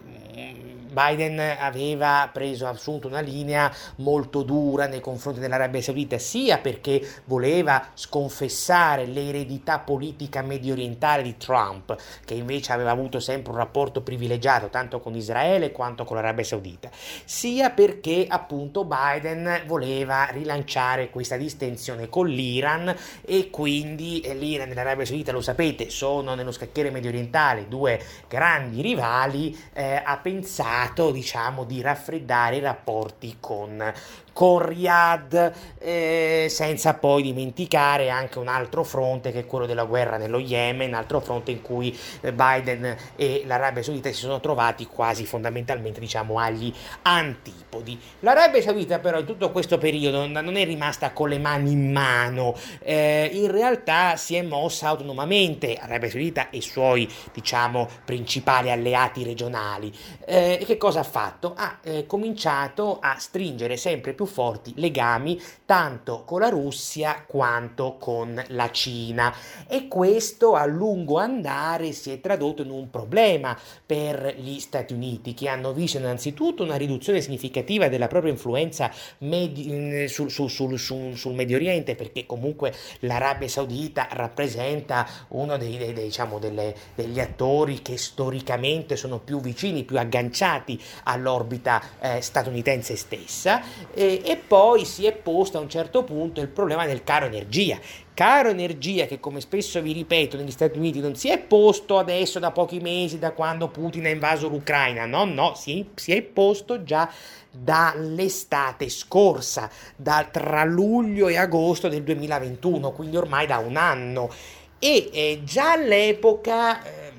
Biden 0.90 1.38
aveva 1.58 2.28
preso 2.32 2.66
assunto 2.66 3.06
una 3.06 3.20
linea 3.20 3.72
molto 3.96 4.42
dura 4.42 4.86
nei 4.86 5.00
confronti 5.00 5.40
dell'Arabia 5.40 5.80
Saudita, 5.80 6.18
sia 6.18 6.58
perché 6.58 7.06
voleva 7.24 7.88
sconfessare 7.94 9.06
l'eredità 9.06 9.78
politica 9.78 10.42
medio 10.42 10.72
orientale 10.72 11.22
di 11.22 11.36
Trump, 11.36 11.96
che 12.24 12.34
invece 12.34 12.72
aveva 12.72 12.90
avuto 12.90 13.20
sempre 13.20 13.52
un 13.52 13.58
rapporto 13.58 14.02
privilegiato 14.02 14.68
tanto 14.68 15.00
con 15.00 15.14
Israele 15.14 15.72
quanto 15.72 16.04
con 16.04 16.16
l'Arabia 16.16 16.44
Saudita, 16.44 16.90
sia 17.24 17.70
perché 17.70 18.26
appunto 18.28 18.84
Biden 18.84 19.62
voleva 19.66 20.26
rilanciare 20.30 21.10
questa 21.10 21.36
distensione 21.36 22.08
con 22.08 22.26
l'Iran 22.26 22.94
e 23.22 23.50
quindi 23.50 24.22
l'Iran 24.34 24.70
e 24.70 24.74
l'Arabia 24.74 25.04
Saudita, 25.04 25.32
lo 25.32 25.40
sapete, 25.40 25.90
sono 25.90 26.34
nello 26.34 26.52
scacchiere 26.52 26.90
medio 26.90 27.10
orientale 27.10 27.68
due 27.68 28.00
grandi 28.28 28.80
rivali, 28.80 29.56
eh, 29.72 30.00
a 30.04 30.16
pensare 30.16 30.79
cercato 30.80 31.10
diciamo, 31.10 31.64
di 31.64 31.82
raffreddare 31.82 32.56
i 32.56 32.60
rapporti 32.60 33.36
con, 33.38 33.92
con 34.40 34.66
Riyadh, 34.66 35.52
eh, 35.80 36.46
senza 36.48 36.94
poi 36.94 37.20
dimenticare 37.20 38.08
anche 38.08 38.38
un 38.38 38.48
altro 38.48 38.84
fronte 38.84 39.32
che 39.32 39.40
è 39.40 39.46
quello 39.46 39.66
della 39.66 39.84
guerra 39.84 40.16
nello 40.16 40.38
Yemen, 40.38 40.94
altro 40.94 41.20
fronte 41.20 41.50
in 41.50 41.60
cui 41.60 41.94
eh, 42.22 42.32
Biden 42.32 42.96
e 43.16 43.42
l'Arabia 43.44 43.82
Saudita 43.82 44.08
si 44.08 44.14
sono 44.14 44.40
trovati 44.40 44.86
quasi 44.86 45.26
fondamentalmente 45.26 46.00
diciamo, 46.00 46.38
agli 46.38 46.72
antipodi. 47.02 48.00
L'Arabia 48.20 48.62
Saudita 48.62 48.98
però 48.98 49.18
in 49.18 49.26
tutto 49.26 49.50
questo 49.50 49.76
periodo 49.76 50.26
non 50.26 50.56
è 50.56 50.64
rimasta 50.64 51.10
con 51.10 51.28
le 51.28 51.38
mani 51.38 51.72
in 51.72 51.92
mano, 51.92 52.56
eh, 52.78 53.28
in 53.30 53.50
realtà 53.50 54.16
si 54.16 54.36
è 54.36 54.42
mossa 54.42 54.88
autonomamente, 54.88 55.74
Arabia 55.74 56.08
Saudita 56.08 56.48
e 56.48 56.56
i 56.56 56.62
suoi 56.62 57.06
diciamo, 57.30 57.86
principali 58.06 58.70
alleati 58.70 59.22
regionali. 59.22 59.92
Eh, 60.24 60.64
che 60.64 60.78
cosa 60.78 61.00
ha 61.00 61.04
fatto? 61.04 61.52
Ha 61.54 61.80
eh, 61.82 62.06
cominciato 62.06 63.00
a 63.02 63.16
stringere 63.18 63.76
sempre 63.76 64.14
più 64.14 64.28
forti 64.30 64.72
legami 64.76 65.40
tanto 65.66 66.24
con 66.24 66.40
la 66.40 66.48
Russia 66.48 67.24
quanto 67.26 67.96
con 67.98 68.42
la 68.48 68.70
Cina. 68.70 69.34
E 69.68 69.88
questo 69.88 70.54
a 70.54 70.64
lungo 70.64 71.18
andare 71.18 71.92
si 71.92 72.10
è 72.10 72.20
tradotto 72.20 72.62
in 72.62 72.70
un 72.70 72.90
problema 72.90 73.56
per 73.84 74.34
gli 74.38 74.58
Stati 74.58 74.94
Uniti 74.94 75.34
che 75.34 75.48
hanno 75.48 75.72
visto 75.72 75.98
innanzitutto 75.98 76.62
una 76.62 76.76
riduzione 76.76 77.20
significativa 77.20 77.88
della 77.88 78.06
propria 78.08 78.32
influenza 78.32 78.90
medi- 79.18 80.08
sul, 80.08 80.30
sul, 80.30 80.50
sul, 80.50 80.78
sul, 80.78 81.34
Medio 81.34 81.56
Oriente 81.56 81.94
perché 81.94 82.26
comunque 82.26 82.74
l'Arabia 83.00 83.48
Saudita 83.48 84.08
rappresenta 84.10 85.06
uno 85.28 85.56
dei, 85.56 85.76
dei, 85.76 85.92
dei, 85.92 86.04
diciamo, 86.04 86.38
delle, 86.38 86.74
degli 86.94 87.20
attori 87.20 87.82
che 87.82 87.96
storicamente 87.96 88.96
sono 88.96 89.18
più 89.18 89.40
vicini, 89.40 89.84
più 89.84 89.98
agganciati 89.98 90.80
all'orbita 91.04 91.82
eh, 92.00 92.20
statunitense 92.20 92.96
stessa. 92.96 93.62
E, 93.92 94.09
e 94.18 94.36
poi 94.36 94.84
si 94.84 95.06
è 95.06 95.12
posto 95.12 95.58
a 95.58 95.60
un 95.60 95.68
certo 95.68 96.04
punto 96.04 96.40
il 96.40 96.48
problema 96.48 96.86
del 96.86 97.04
caro 97.04 97.26
energia 97.26 97.78
caro 98.20 98.50
energia 98.50 99.06
che 99.06 99.18
come 99.18 99.40
spesso 99.40 99.80
vi 99.80 99.92
ripeto 99.92 100.36
negli 100.36 100.50
Stati 100.50 100.76
Uniti 100.76 101.00
non 101.00 101.16
si 101.16 101.30
è 101.30 101.38
posto 101.38 101.96
adesso 101.96 102.38
da 102.38 102.50
pochi 102.50 102.78
mesi 102.78 103.18
da 103.18 103.32
quando 103.32 103.68
Putin 103.68 104.04
ha 104.04 104.10
invaso 104.10 104.46
l'Ucraina, 104.48 105.06
no, 105.06 105.24
no, 105.24 105.54
si, 105.54 105.88
si 105.94 106.12
è 106.12 106.20
posto 106.20 106.82
già 106.82 107.10
dall'estate 107.50 108.90
scorsa, 108.90 109.70
da, 109.96 110.28
tra 110.30 110.64
luglio 110.64 111.28
e 111.28 111.38
agosto 111.38 111.88
del 111.88 112.02
2021, 112.02 112.92
quindi 112.92 113.16
ormai 113.16 113.46
da 113.46 113.56
un 113.56 113.76
anno. 113.76 114.30
E 114.78 115.10
eh, 115.12 115.40
già 115.42 115.72
all'epoca, 115.72 116.82
eh, 116.82 117.09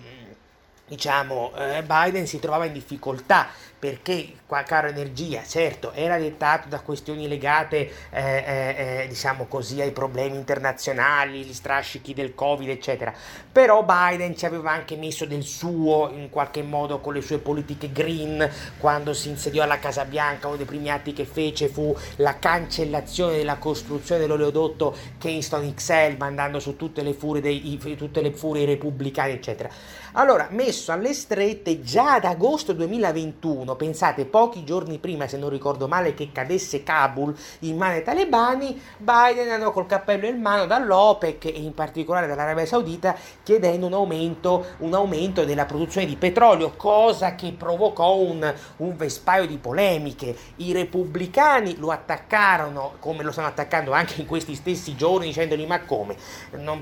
diciamo, 0.91 1.53
eh, 1.55 1.83
Biden 1.83 2.27
si 2.27 2.37
trovava 2.39 2.65
in 2.65 2.73
difficoltà 2.73 3.47
perché 3.79 4.33
qua 4.45 4.61
caro 4.61 4.89
energia, 4.89 5.41
certo, 5.43 5.91
era 5.93 6.19
dettato 6.19 6.67
da 6.67 6.81
questioni 6.81 7.27
legate, 7.27 7.89
eh, 8.11 8.21
eh, 8.21 9.01
eh, 9.03 9.07
diciamo 9.07 9.47
così, 9.47 9.81
ai 9.81 9.91
problemi 9.91 10.35
internazionali, 10.35 11.43
gli 11.43 11.53
strascichi 11.53 12.13
del 12.13 12.35
Covid, 12.35 12.69
eccetera. 12.69 13.11
Però 13.51 13.83
Biden 13.83 14.37
ci 14.37 14.45
aveva 14.45 14.69
anche 14.69 14.97
messo 14.97 15.25
del 15.25 15.41
suo, 15.41 16.11
in 16.13 16.29
qualche 16.29 16.61
modo, 16.61 16.99
con 16.99 17.13
le 17.13 17.21
sue 17.21 17.39
politiche 17.39 17.91
green, 17.91 18.47
quando 18.77 19.13
si 19.13 19.29
insediò 19.29 19.63
alla 19.63 19.79
Casa 19.79 20.05
Bianca, 20.05 20.45
uno 20.45 20.57
dei 20.57 20.67
primi 20.67 20.91
atti 20.91 21.13
che 21.13 21.25
fece 21.25 21.67
fu 21.67 21.97
la 22.17 22.37
cancellazione 22.37 23.37
della 23.37 23.55
costruzione 23.55 24.21
dell'oleodotto 24.21 24.95
Keystone 25.17 25.73
XL, 25.73 26.17
mandando 26.17 26.59
su 26.59 26.75
tutte 26.75 27.01
le 27.01 27.13
furie 27.13 27.41
dei, 27.41 27.79
tutte 27.97 28.21
le 28.21 28.31
furie 28.31 28.65
repubblicane, 28.65 29.31
eccetera. 29.31 29.69
Allora, 30.13 30.49
messo 30.51 30.80
alle 30.89 31.13
strette 31.13 31.81
già 31.81 32.13
ad 32.13 32.25
agosto 32.25 32.73
2021, 32.73 33.71
giorno, 33.71 33.75
pensate 33.75 34.25
pochi 34.25 34.63
giorni 34.63 34.97
prima, 34.97 35.27
se 35.27 35.37
non 35.37 35.49
ricordo 35.49 35.87
male, 35.87 36.13
che 36.13 36.31
cadesse 36.31 36.83
Kabul 36.83 37.35
in 37.59 37.77
mano 37.77 37.93
ai 37.93 38.03
talebani, 38.03 38.79
Biden 38.97 39.49
andò 39.49 39.71
col 39.71 39.85
cappello 39.85 40.25
in 40.25 40.41
mano 40.41 40.65
dall'OPEC 40.65 41.45
e 41.45 41.49
in 41.49 41.73
particolare 41.73 42.27
dall'Arabia 42.27 42.65
Saudita 42.65 43.15
chiedendo 43.43 43.85
un 43.85 43.93
aumento, 43.93 44.65
un 44.79 44.93
aumento 44.93 45.45
della 45.45 45.65
produzione 45.65 46.05
di 46.05 46.15
petrolio, 46.15 46.73
cosa 46.75 47.35
che 47.35 47.53
provocò 47.57 48.15
un, 48.15 48.53
un 48.77 48.95
vespaio 48.95 49.45
di 49.45 49.57
polemiche. 49.57 50.35
I 50.57 50.73
repubblicani 50.73 51.77
lo 51.77 51.91
attaccarono, 51.91 52.93
come 52.99 53.23
lo 53.23 53.31
stanno 53.31 53.47
attaccando 53.47 53.91
anche 53.91 54.21
in 54.21 54.27
questi 54.27 54.55
stessi 54.55 54.95
giorni, 54.95 55.27
dicendogli 55.27 55.65
ma 55.65 55.81
come? 55.81 56.15
Non, 56.51 56.81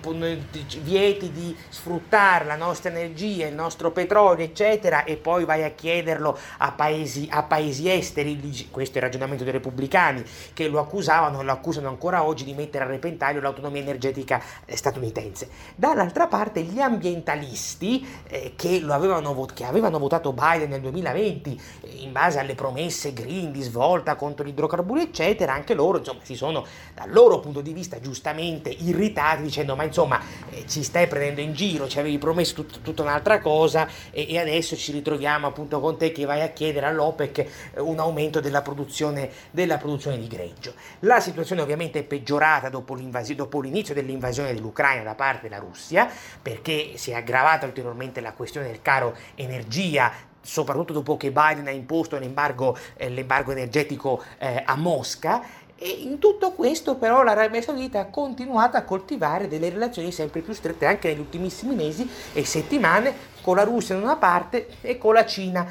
vieti 0.82 1.32
di 1.32 1.56
sfruttare 1.70 2.46
la 2.46 2.56
nostra 2.56 2.90
energia, 2.90 3.48
il 3.48 3.54
nostro 3.54 3.89
petrolio, 3.92 4.44
eccetera, 4.44 5.04
e 5.04 5.18
poi 5.18 5.46
vai 5.46 5.64
a 5.64 5.72
chiederlo 5.72 6.38
a 6.58 6.72
paesi, 6.72 7.28
a 7.32 7.44
paesi 7.44 7.90
esteri, 7.90 8.68
questo 8.72 8.96
è 8.96 8.98
il 8.98 9.04
ragionamento 9.04 9.44
dei 9.44 9.54
repubblicani, 9.54 10.24
che 10.54 10.68
lo 10.68 10.80
accusavano 10.80 11.42
e 11.42 11.44
lo 11.44 11.52
accusano 11.52 11.88
ancora 11.88 12.24
oggi 12.24 12.44
di 12.44 12.54
mettere 12.54 12.84
a 12.84 12.88
repentaglio 12.88 13.42
l'autonomia 13.42 13.82
energetica 13.82 14.42
eh, 14.66 14.76
statunitense. 14.76 15.50
Dall'altra 15.76 16.28
parte 16.28 16.62
gli 16.62 16.80
ambientalisti 16.80 18.06
eh, 18.28 18.54
che, 18.56 18.84
avevano, 18.88 19.46
che, 19.54 19.66
avevano, 19.66 20.00
votato 20.00 20.34
Biden 20.34 20.70
nel 20.70 20.82
2020 20.82 21.62
eh, 21.82 21.88
in 22.00 22.12
base 22.12 22.40
alle 22.40 22.56
promesse 22.56 23.14
green 23.14 23.52
di 23.52 23.62
svolta 23.62 24.16
contro 24.16 24.46
gli 24.46 24.50
idrocarburi 24.50 25.02
eccetera, 25.02 25.54
anche 25.54 25.74
loro 25.74 25.98
insomma 25.98 26.20
si 26.24 26.36
sono 26.36 26.66
dal 26.94 27.12
loro 27.12 27.40
punto 27.40 27.62
di 27.62 27.74
vista 27.74 28.00
giustamente 28.00 28.70
irritati 28.70 29.44
dicendo 29.44 29.76
ma 29.76 29.84
insomma 29.84 30.20
eh, 30.50 30.66
ci 30.68 30.84
stai 30.84 31.08
prendendo 31.08 31.42
in 31.42 31.54
giro, 31.54 31.88
ci 31.88 32.00
avevi 32.00 32.18
promesso 32.18 32.54
tut- 32.54 32.82
tutta 32.82 33.02
un'altra 33.02 33.40
cosa 33.40 33.69
e, 33.76 34.28
e 34.30 34.40
adesso 34.40 34.76
ci 34.76 34.92
ritroviamo 34.92 35.48
appunto 35.48 35.80
con 35.80 35.98
te 35.98 36.12
che 36.12 36.26
vai 36.26 36.42
a 36.42 36.50
chiedere 36.50 36.68
chiedere 36.70 36.88
all'OPEC 36.88 37.38
eh, 37.38 37.48
un 37.80 38.00
aumento 38.00 38.40
della 38.40 38.62
produzione, 38.62 39.30
della 39.52 39.78
produzione 39.78 40.18
di 40.18 40.28
greggio. 40.28 40.74
La 41.00 41.20
situazione 41.20 41.62
ovviamente 41.62 42.00
è 42.00 42.04
peggiorata 42.04 42.70
dopo, 42.70 42.98
dopo 43.36 43.62
l'inizio 43.62 43.94
dell'invasione 43.94 44.54
dell'Ucraina 44.54 45.04
da 45.04 45.16
parte 45.16 45.48
della 45.50 45.60
Russia, 45.60 46.10
perché 46.42 46.94
si 46.96 47.12
è 47.12 47.16
aggravata 47.16 47.66
ulteriormente 47.66 48.22
la 48.22 48.34
questione 48.34 48.68
del 48.68 48.82
caro 48.82 49.16
energia 49.36 50.28
soprattutto 50.42 50.94
dopo 50.94 51.18
che 51.18 51.32
Biden 51.32 51.68
ha 51.68 51.72
imposto 51.72 52.18
l'embargo, 52.18 52.76
eh, 52.96 53.10
l'embargo 53.10 53.52
energetico 53.52 54.24
eh, 54.38 54.64
a 54.66 54.76
Mosca. 54.76 55.42
E 55.82 55.88
in 55.88 56.20
tutto 56.20 56.52
questo 56.52 56.96
però 56.96 57.24
l'Arabia 57.24 57.62
Saudita 57.62 58.02
ha 58.02 58.06
continuato 58.08 58.76
a 58.76 58.82
coltivare 58.82 59.48
delle 59.48 59.70
relazioni 59.70 60.12
sempre 60.12 60.42
più 60.42 60.52
strette 60.52 60.86
anche 60.86 61.08
negli 61.08 61.20
ultimissimi 61.20 61.74
mesi 61.74 62.08
e 62.34 62.44
settimane 62.44 63.14
con 63.40 63.56
la 63.56 63.64
Russia 63.64 63.96
da 63.96 64.02
una 64.02 64.18
parte 64.18 64.68
e 64.82 64.98
con 64.98 65.14
la 65.14 65.26
Cina 65.26 65.66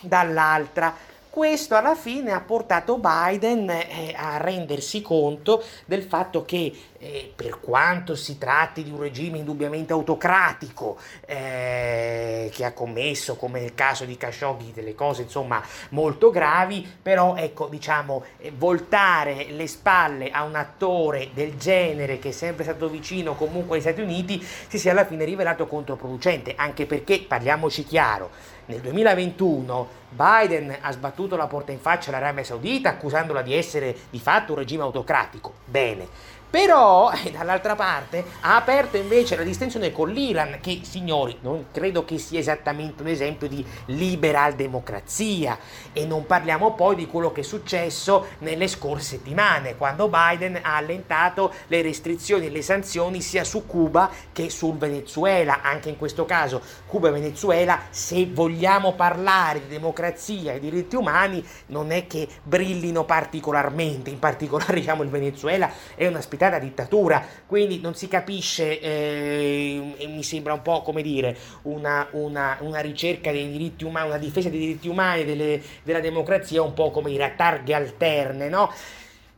dall'altra. 0.00 0.92
Questo 1.30 1.76
alla 1.76 1.94
fine 1.94 2.32
ha 2.32 2.40
portato 2.40 2.98
Biden 2.98 3.70
eh, 3.70 4.12
a 4.16 4.36
rendersi 4.38 5.00
conto 5.00 5.62
del 5.84 6.02
fatto 6.02 6.44
che 6.44 6.72
eh, 7.02 7.32
per 7.34 7.58
quanto 7.58 8.14
si 8.14 8.38
tratti 8.38 8.84
di 8.84 8.90
un 8.90 9.00
regime 9.00 9.38
indubbiamente 9.38 9.92
autocratico 9.92 10.98
eh, 11.26 12.48
che 12.52 12.64
ha 12.64 12.72
commesso, 12.72 13.34
come 13.34 13.60
nel 13.60 13.74
caso 13.74 14.04
di 14.04 14.16
Khashoggi, 14.16 14.70
delle 14.72 14.94
cose 14.94 15.22
insomma 15.22 15.60
molto 15.90 16.30
gravi, 16.30 16.86
però 17.02 17.34
ecco 17.34 17.66
diciamo 17.66 18.24
eh, 18.38 18.52
voltare 18.56 19.46
le 19.50 19.66
spalle 19.66 20.30
a 20.30 20.44
un 20.44 20.54
attore 20.54 21.30
del 21.34 21.56
genere 21.56 22.20
che 22.20 22.28
è 22.28 22.32
sempre 22.32 22.62
stato 22.62 22.88
vicino 22.88 23.34
comunque 23.34 23.76
agli 23.76 23.82
Stati 23.82 24.00
Uniti 24.00 24.40
si 24.68 24.78
sia 24.78 24.92
alla 24.92 25.04
fine 25.04 25.24
rivelato 25.24 25.66
controproducente, 25.66 26.54
anche 26.56 26.86
perché 26.86 27.24
parliamoci 27.26 27.84
chiaro, 27.84 28.30
nel 28.66 28.80
2021 28.80 30.00
Biden 30.10 30.76
ha 30.80 30.92
sbattuto 30.92 31.34
la 31.36 31.46
porta 31.46 31.72
in 31.72 31.80
faccia 31.80 32.10
all'Arabia 32.10 32.44
Saudita 32.44 32.90
accusandola 32.90 33.42
di 33.42 33.54
essere 33.54 33.96
di 34.10 34.20
fatto 34.20 34.52
un 34.52 34.58
regime 34.58 34.82
autocratico. 34.82 35.54
Bene, 35.64 36.06
però, 36.52 37.10
eh, 37.12 37.30
dall'altra 37.30 37.74
parte, 37.74 38.22
ha 38.40 38.56
aperto 38.56 38.98
invece 38.98 39.36
la 39.36 39.42
distinzione 39.42 39.90
con 39.90 40.10
l'Iran, 40.10 40.58
che, 40.60 40.80
signori, 40.82 41.38
non 41.40 41.68
credo 41.72 42.04
che 42.04 42.18
sia 42.18 42.38
esattamente 42.38 43.00
un 43.00 43.08
esempio 43.08 43.48
di 43.48 43.64
liberal 43.86 44.52
democrazia. 44.52 45.58
E 45.94 46.04
non 46.04 46.26
parliamo 46.26 46.74
poi 46.74 46.94
di 46.94 47.06
quello 47.06 47.32
che 47.32 47.40
è 47.40 47.42
successo 47.44 48.26
nelle 48.40 48.68
scorse 48.68 49.16
settimane, 49.16 49.76
quando 49.76 50.10
Biden 50.10 50.58
ha 50.60 50.76
allentato 50.76 51.54
le 51.68 51.80
restrizioni 51.80 52.44
e 52.44 52.50
le 52.50 52.60
sanzioni 52.60 53.22
sia 53.22 53.44
su 53.44 53.64
Cuba 53.64 54.10
che 54.30 54.50
sul 54.50 54.76
Venezuela. 54.76 55.62
Anche 55.62 55.88
in 55.88 55.96
questo 55.96 56.26
caso, 56.26 56.60
Cuba 56.86 57.08
e 57.08 57.12
Venezuela, 57.12 57.80
se 57.88 58.28
vogliamo 58.30 58.92
parlare 58.92 59.60
di 59.60 59.68
democrazia 59.68 60.52
e 60.52 60.60
diritti 60.60 60.96
umani, 60.96 61.42
non 61.68 61.92
è 61.92 62.06
che 62.06 62.28
brillino 62.42 63.06
particolarmente. 63.06 64.10
In 64.10 64.18
particolare, 64.18 64.74
diciamo, 64.80 65.02
il 65.02 65.08
Venezuela 65.08 65.70
è 65.94 66.06
una 66.06 66.20
da 66.50 66.58
dittatura, 66.58 67.24
quindi 67.46 67.80
non 67.80 67.94
si 67.94 68.08
capisce, 68.08 68.80
eh, 68.80 69.94
mi 70.08 70.22
sembra 70.22 70.52
un 70.52 70.62
po' 70.62 70.82
come 70.82 71.02
dire, 71.02 71.36
una, 71.62 72.08
una, 72.12 72.56
una, 72.60 72.80
ricerca 72.80 73.30
dei 73.30 73.50
diritti 73.50 73.84
umani, 73.84 74.08
una 74.08 74.18
difesa 74.18 74.48
dei 74.48 74.58
diritti 74.58 74.88
umani, 74.88 75.24
delle, 75.24 75.60
della 75.82 76.00
democrazia, 76.00 76.62
un 76.62 76.74
po' 76.74 76.90
come 76.90 77.10
dire 77.10 77.24
a 77.24 77.30
targhe 77.30 77.74
alterne, 77.74 78.48
no? 78.48 78.70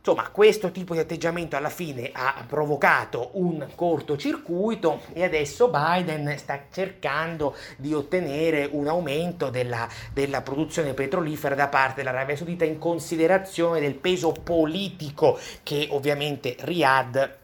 Insomma, 0.07 0.29
questo 0.29 0.69
tipo 0.69 0.93
di 0.93 0.99
atteggiamento 0.99 1.55
alla 1.55 1.71
fine 1.71 2.11
ha 2.13 2.45
provocato 2.47 3.31
un 3.33 3.65
cortocircuito 3.73 5.01
e 5.13 5.23
adesso 5.23 5.67
Biden 5.67 6.37
sta 6.37 6.65
cercando 6.71 7.55
di 7.75 7.91
ottenere 7.91 8.69
un 8.71 8.87
aumento 8.87 9.49
della, 9.49 9.89
della 10.13 10.43
produzione 10.43 10.93
petrolifera 10.93 11.55
da 11.55 11.69
parte 11.69 12.03
dell'Arabia 12.03 12.35
Saudita 12.35 12.65
in 12.65 12.77
considerazione 12.77 13.79
del 13.79 13.95
peso 13.95 14.31
politico 14.31 15.39
che 15.63 15.87
ovviamente 15.89 16.55
Riyadh 16.59 17.43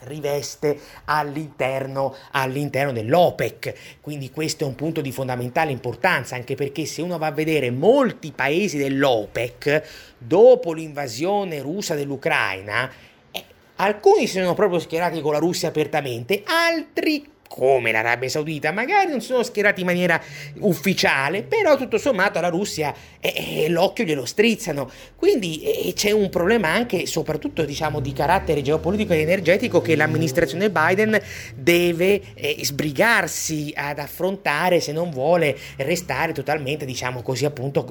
riveste 0.00 0.78
all'interno, 1.06 2.14
all'interno 2.32 2.92
dell'OPEC. 2.92 3.98
Quindi 4.00 4.30
questo 4.30 4.64
è 4.64 4.66
un 4.66 4.74
punto 4.74 5.00
di 5.00 5.12
fondamentale 5.12 5.72
importanza, 5.72 6.34
anche 6.34 6.54
perché 6.54 6.86
se 6.86 7.02
uno 7.02 7.18
va 7.18 7.28
a 7.28 7.32
vedere 7.32 7.70
molti 7.70 8.32
paesi 8.32 8.78
dell'OPEC, 8.78 9.82
dopo 10.18 10.72
l'invasione 10.72 11.60
russa 11.60 11.94
dell'Ucraina, 11.94 12.90
eh, 13.30 13.44
alcuni 13.76 14.26
si 14.26 14.38
sono 14.38 14.54
proprio 14.54 14.78
schierati 14.78 15.20
con 15.20 15.32
la 15.32 15.38
Russia 15.38 15.68
apertamente, 15.68 16.42
altri 16.44 17.38
come 17.52 17.90
l'Arabia 17.90 18.28
Saudita, 18.28 18.70
magari 18.70 19.10
non 19.10 19.20
sono 19.20 19.42
schierati 19.42 19.80
in 19.80 19.86
maniera 19.86 20.22
ufficiale, 20.60 21.42
però 21.42 21.76
tutto 21.76 21.98
sommato 21.98 22.38
alla 22.38 22.48
Russia 22.48 22.94
eh, 23.18 23.64
eh, 23.64 23.68
l'occhio 23.68 24.04
glielo 24.04 24.24
strizzano. 24.24 24.88
Quindi 25.16 25.60
eh, 25.62 25.92
c'è 25.92 26.12
un 26.12 26.28
problema 26.28 26.68
anche, 26.68 27.06
soprattutto 27.06 27.64
diciamo, 27.64 27.98
di 27.98 28.12
carattere 28.12 28.62
geopolitico 28.62 29.14
ed 29.14 29.22
energetico 29.22 29.82
che 29.82 29.96
l'amministrazione 29.96 30.70
Biden 30.70 31.20
deve 31.56 32.22
eh, 32.34 32.56
sbrigarsi 32.60 33.72
ad 33.74 33.98
affrontare 33.98 34.78
se 34.78 34.92
non 34.92 35.10
vuole 35.10 35.58
restare 35.78 36.32
totalmente, 36.32 36.84
diciamo 36.84 37.20
così 37.20 37.46
appunto, 37.46 37.84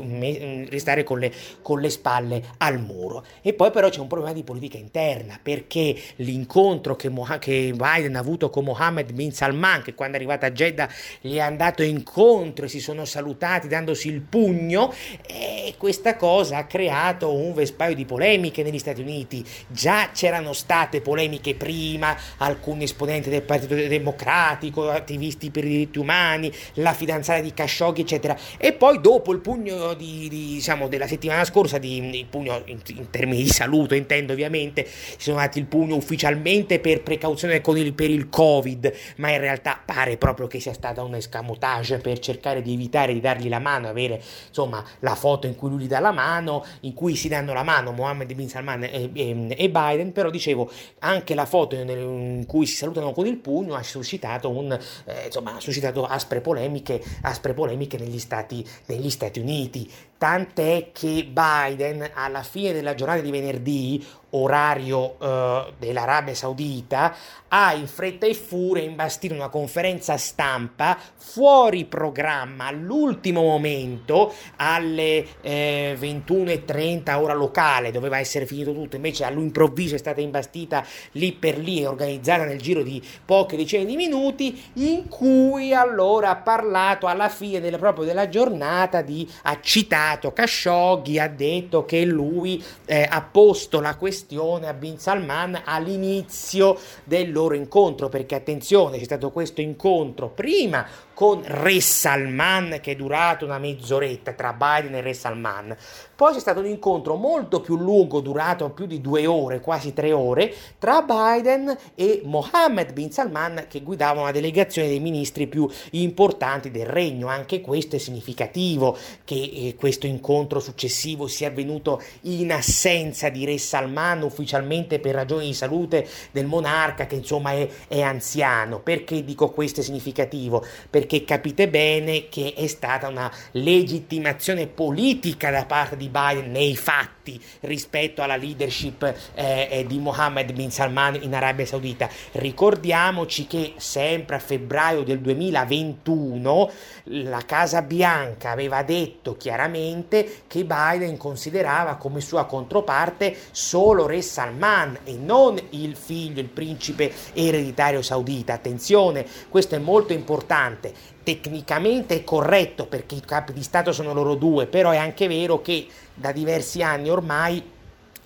restare 0.70 1.04
con 1.04 1.20
le, 1.20 1.34
con 1.62 1.82
le 1.82 1.90
spalle 1.90 2.42
al 2.60 2.80
muro. 2.80 3.26
E 3.42 3.52
poi 3.52 3.72
però 3.72 3.90
c'è 3.90 4.00
un 4.00 4.08
problema 4.08 4.32
di 4.32 4.44
politica 4.44 4.78
interna, 4.78 5.38
perché 5.44 5.94
l'incontro 6.16 6.96
che, 6.96 7.10
Moh- 7.10 7.40
che 7.40 7.74
Biden 7.76 8.16
ha 8.16 8.20
avuto 8.20 8.50
con 8.50 8.64
Mohammed 8.64 9.12
bin 9.12 9.34
Salman 9.34 9.48
Salman 9.50 9.82
che 9.82 9.94
quando 9.94 10.16
è 10.16 10.20
arrivata 10.20 10.48
a 10.48 10.52
Jeddah 10.52 10.90
gli 11.22 11.36
è 11.36 11.40
andato 11.40 11.84
incontro 11.84 12.66
e 12.66 12.70
si 12.70 12.80
sono 12.80 13.06
salutati 13.06 13.68
dandosi 13.68 14.08
il 14.08 14.22
pugno 14.22 14.94
e 15.26 15.74
questa 15.78 16.16
cosa 16.16 16.58
ha 16.58 16.66
creato 16.66 17.34
un 17.34 17.54
vespaio 17.54 17.96
di 17.96 18.06
polemiche 18.06 18.64
negli 18.64 18.80
Stati 18.80 19.02
Uniti. 19.02 19.44
Già 19.68 20.12
c'erano 20.14 20.54
state 20.54 21.02
polemiche 21.02 21.56
prima, 21.56 22.16
alcuni 22.38 22.84
esponenti 22.84 23.30
del 23.30 23.42
Partito 23.42 23.76
Democratico, 23.76 24.90
attivisti 24.90 25.50
per 25.50 25.66
i 25.66 25.70
diritti 25.70 26.00
umani, 26.00 26.52
la 26.76 26.94
fidanzata 26.94 27.42
di 27.42 27.54
Khashoggi, 27.54 28.02
eccetera. 28.02 28.38
E 28.58 28.74
poi 28.74 29.00
dopo 29.02 29.32
il 29.32 29.40
pugno 29.40 29.94
di, 29.94 30.28
di, 30.30 30.54
diciamo, 30.56 30.88
della 30.88 31.08
settimana 31.08 31.46
scorsa, 31.46 31.78
di, 31.78 32.18
il 32.18 32.26
pugno 32.26 32.62
in, 32.66 32.80
in, 32.88 33.10
termini 33.10 33.44
di 33.44 33.50
saluto 33.50 33.96
intendo 33.96 34.34
ovviamente, 34.34 34.86
si 34.86 35.16
sono 35.18 35.38
dati 35.38 35.60
il 35.60 35.66
pugno 35.66 35.96
ufficialmente 35.96 36.80
per 36.80 37.02
precauzione 37.02 37.62
il, 37.64 37.94
per 37.94 38.10
il 38.10 38.30
Covid, 38.30 38.94
ma 39.18 39.32
in 39.40 39.46
realtà 39.46 39.80
pare 39.84 40.18
proprio 40.18 40.48
che 40.48 40.60
sia 40.60 40.74
stata 40.74 41.02
un 41.04 41.16
escamotage 41.16 41.98
per 42.00 42.20
cercare 42.20 42.62
di 42.62 42.74
evitare 42.74 43.14
di 43.14 43.20
dargli 43.20 43.50
la 43.50 43.60
mano, 43.60 43.88
avere 43.88 44.22
insomma 44.48 44.84
la 45.00 45.16
foto 45.16 45.48
in 45.48 45.56
cui 45.56 45.70
lui 45.70 45.84
gli 45.84 45.88
dà 45.88 46.00
la 46.00 46.12
mano, 46.12 46.66
in 46.82 46.94
cui 46.94 47.16
si 47.16 47.28
danno 47.28 47.54
la 47.54 47.64
mano 47.64 47.92
Mohammed 47.92 48.34
bin 48.34 48.50
Salman 48.50 48.84
e, 48.84 49.10
e, 49.14 49.56
e 49.58 49.70
Biden, 49.70 50.12
però 50.12 50.30
dicevo 50.30 50.70
anche 51.00 51.34
la 51.34 51.46
foto 51.46 51.76
in 51.76 52.44
cui 52.46 52.66
si 52.66 52.76
salutano 52.76 53.12
con 53.12 53.26
il 53.26 53.38
pugno 53.38 53.76
ha 53.76 53.84
suscitato, 53.84 54.50
un, 54.50 54.72
eh, 55.06 55.26
insomma, 55.26 55.56
ha 55.56 55.60
suscitato 55.60 56.06
aspre 56.06 56.42
polemiche, 56.42 57.02
aspre 57.22 57.54
polemiche 57.54 57.98
negli, 57.98 58.20
Stati, 58.20 58.66
negli 58.86 59.10
Stati 59.10 59.40
Uniti 59.40 59.90
tant'è 60.20 60.90
che 60.92 61.26
Biden 61.32 62.12
alla 62.14 62.44
fine 62.44 62.74
della 62.74 62.94
giornata 62.94 63.22
di 63.22 63.32
venerdì, 63.32 64.06
orario 64.32 65.18
eh, 65.18 65.74
dell'Arabia 65.80 66.36
Saudita, 66.36 67.16
ha 67.48 67.74
in 67.74 67.88
fretta 67.88 68.28
e 68.28 68.34
furia 68.36 68.84
imbastito 68.84 69.34
una 69.34 69.48
conferenza 69.48 70.18
stampa 70.18 71.00
fuori 71.16 71.86
programma 71.86 72.68
all'ultimo 72.68 73.42
momento 73.42 74.32
alle 74.58 75.26
eh, 75.42 75.98
21.30 75.98 77.16
ora 77.16 77.34
locale, 77.34 77.90
doveva 77.90 78.20
essere 78.20 78.46
finito 78.46 78.74
tutto, 78.74 78.98
invece 78.98 79.24
all'improvviso 79.24 79.96
è 79.96 80.00
stata 80.00 80.20
imbastita 80.20 80.86
lì 81.14 81.32
per 81.32 81.58
lì 81.58 81.80
e 81.80 81.88
organizzata 81.88 82.44
nel 82.44 82.62
giro 82.62 82.84
di 82.84 83.02
poche 83.24 83.56
decine 83.56 83.86
di 83.86 83.96
minuti, 83.96 84.62
in 84.74 85.08
cui 85.08 85.74
allora 85.74 86.32
ha 86.32 86.36
parlato 86.36 87.08
alla 87.08 87.30
fine 87.30 87.62
del, 87.62 87.80
proprio 87.80 88.04
della 88.04 88.28
giornata 88.28 89.02
di 89.02 89.28
citato 89.62 90.08
Khashoggi, 90.18 91.20
ha 91.20 91.28
detto 91.28 91.86
che 91.86 92.04
lui 92.04 92.64
eh, 92.86 93.08
ha 93.10 93.22
posto 93.22 93.80
la 93.80 93.96
questione 93.96 94.68
a 94.68 94.74
Bin 94.74 94.98
Salman 94.98 95.62
all'inizio 95.64 96.78
del 97.04 97.32
loro 97.32 97.54
incontro, 97.54 98.10
perché 98.10 98.36
attenzione, 98.36 98.98
c'è 98.98 99.04
stato 99.04 99.32
questo 99.32 99.62
incontro 99.62 100.30
prima 100.30 100.86
con 101.14 101.42
Re 101.46 101.82
Salman 101.82 102.80
che 102.82 102.94
è 102.94 102.96
durato 102.96 103.46
una 103.46 103.60
mezz'oretta 103.60 104.34
tra 104.34 104.54
Biden 104.54 104.96
e 104.96 105.02
Re 105.02 105.14
Salman. 105.14 105.76
Poi 106.20 106.34
c'è 106.34 106.40
stato 106.42 106.60
un 106.60 106.66
incontro 106.66 107.16
molto 107.16 107.62
più 107.62 107.78
lungo, 107.78 108.20
durato 108.20 108.72
più 108.72 108.86
di 108.86 109.00
due 109.00 109.26
ore, 109.26 109.62
quasi 109.62 109.94
tre 109.94 110.12
ore, 110.12 110.54
tra 110.78 111.02
Biden 111.02 111.74
e 111.96 112.20
Mohammed 112.26 112.92
bin 112.92 113.10
Salman 113.10 113.68
che 113.70 113.80
guidava 113.80 114.20
una 114.20 114.32
delegazione 114.32 114.90
dei 114.90 115.00
ministri 115.00 115.48
più 115.48 115.66
importanti 115.92 116.72
del 116.72 116.88
regno. 116.88 117.28
Anche 117.28 117.62
questo 117.62 117.96
è 117.96 118.00
significativo 118.00 118.98
che 119.24 119.36
eh, 119.36 119.76
questo 119.78 120.08
incontro 120.08 120.60
successivo 120.60 121.28
sia 121.28 121.48
avvenuto 121.48 122.02
in 122.24 122.52
assenza 122.52 123.30
di 123.30 123.46
Re 123.46 123.58
Salman 123.58 124.22
ufficialmente 124.22 125.00
per 125.00 125.16
ragioni 125.16 125.46
di 125.46 125.54
salute 125.54 126.06
del 126.32 126.48
monarca 126.48 127.06
che 127.06 127.16
insomma 127.16 127.54
è, 127.54 127.66
è 127.88 128.02
anziano. 128.02 128.82
Perché 128.82 129.24
dico 129.24 129.52
questo 129.52 129.80
è 129.80 129.84
significativo? 129.84 130.66
Perché 130.90 131.24
capite 131.24 131.70
bene 131.70 132.28
che 132.28 132.56
è 132.58 132.68
stata 132.68 133.08
una 133.08 133.32
legittimazione 133.52 134.68
politica 134.68 135.50
da 135.50 135.64
parte 135.64 135.96
di 135.96 136.08
Biden 136.10 136.52
nei 136.52 136.76
fatti 136.76 137.42
rispetto 137.62 138.22
alla 138.22 138.36
leadership 138.36 139.04
eh, 139.34 139.68
eh, 139.70 139.86
di 139.86 140.00
Mohammed 140.00 140.52
bin 140.54 140.72
Salman 140.72 141.20
in 141.22 141.34
Arabia 141.34 141.66
Saudita. 141.66 142.10
Ricordiamoci 142.34 143.48
che 143.48 143.74
sempre 143.78 144.36
a 144.36 144.40
febbraio 144.40 145.04
del 145.04 145.20
2021 145.20 146.72
la 147.04 147.44
Casa 147.46 147.82
Bianca 147.82 148.52
aveva 148.52 148.84
detto 148.84 149.38
chiaramente 149.38 150.44
che 150.48 150.66
Biden 150.66 151.18
considerava 151.18 151.96
come 151.96 152.22
sua 152.22 152.46
controparte 152.46 153.36
solo 153.52 154.06
Re 154.06 154.22
Salman 154.22 155.00
e 155.04 155.16
non 155.16 155.60
il 155.72 155.96
figlio, 155.96 156.42
il 156.42 156.48
principe 156.48 157.14
ereditario 157.34 158.02
saudita. 158.02 158.54
Attenzione, 158.54 159.26
questo 159.50 159.76
è 159.76 159.80
molto 159.80 160.14
importante 160.14 161.18
tecnicamente 161.30 162.16
è 162.16 162.24
corretto 162.24 162.86
perché 162.86 163.16
i 163.16 163.22
capi 163.22 163.54
di 163.54 163.64
Stato 163.64 163.92
sono 163.92 164.14
loro 164.14 164.36
due, 164.36 164.66
però 164.66 164.92
è 164.92 164.98
anche 164.98 165.28
vero 165.28 165.62
che 165.62 165.88
da 166.14 166.32
diversi 166.32 166.82
anni 166.82 167.10
ormai 167.10 167.64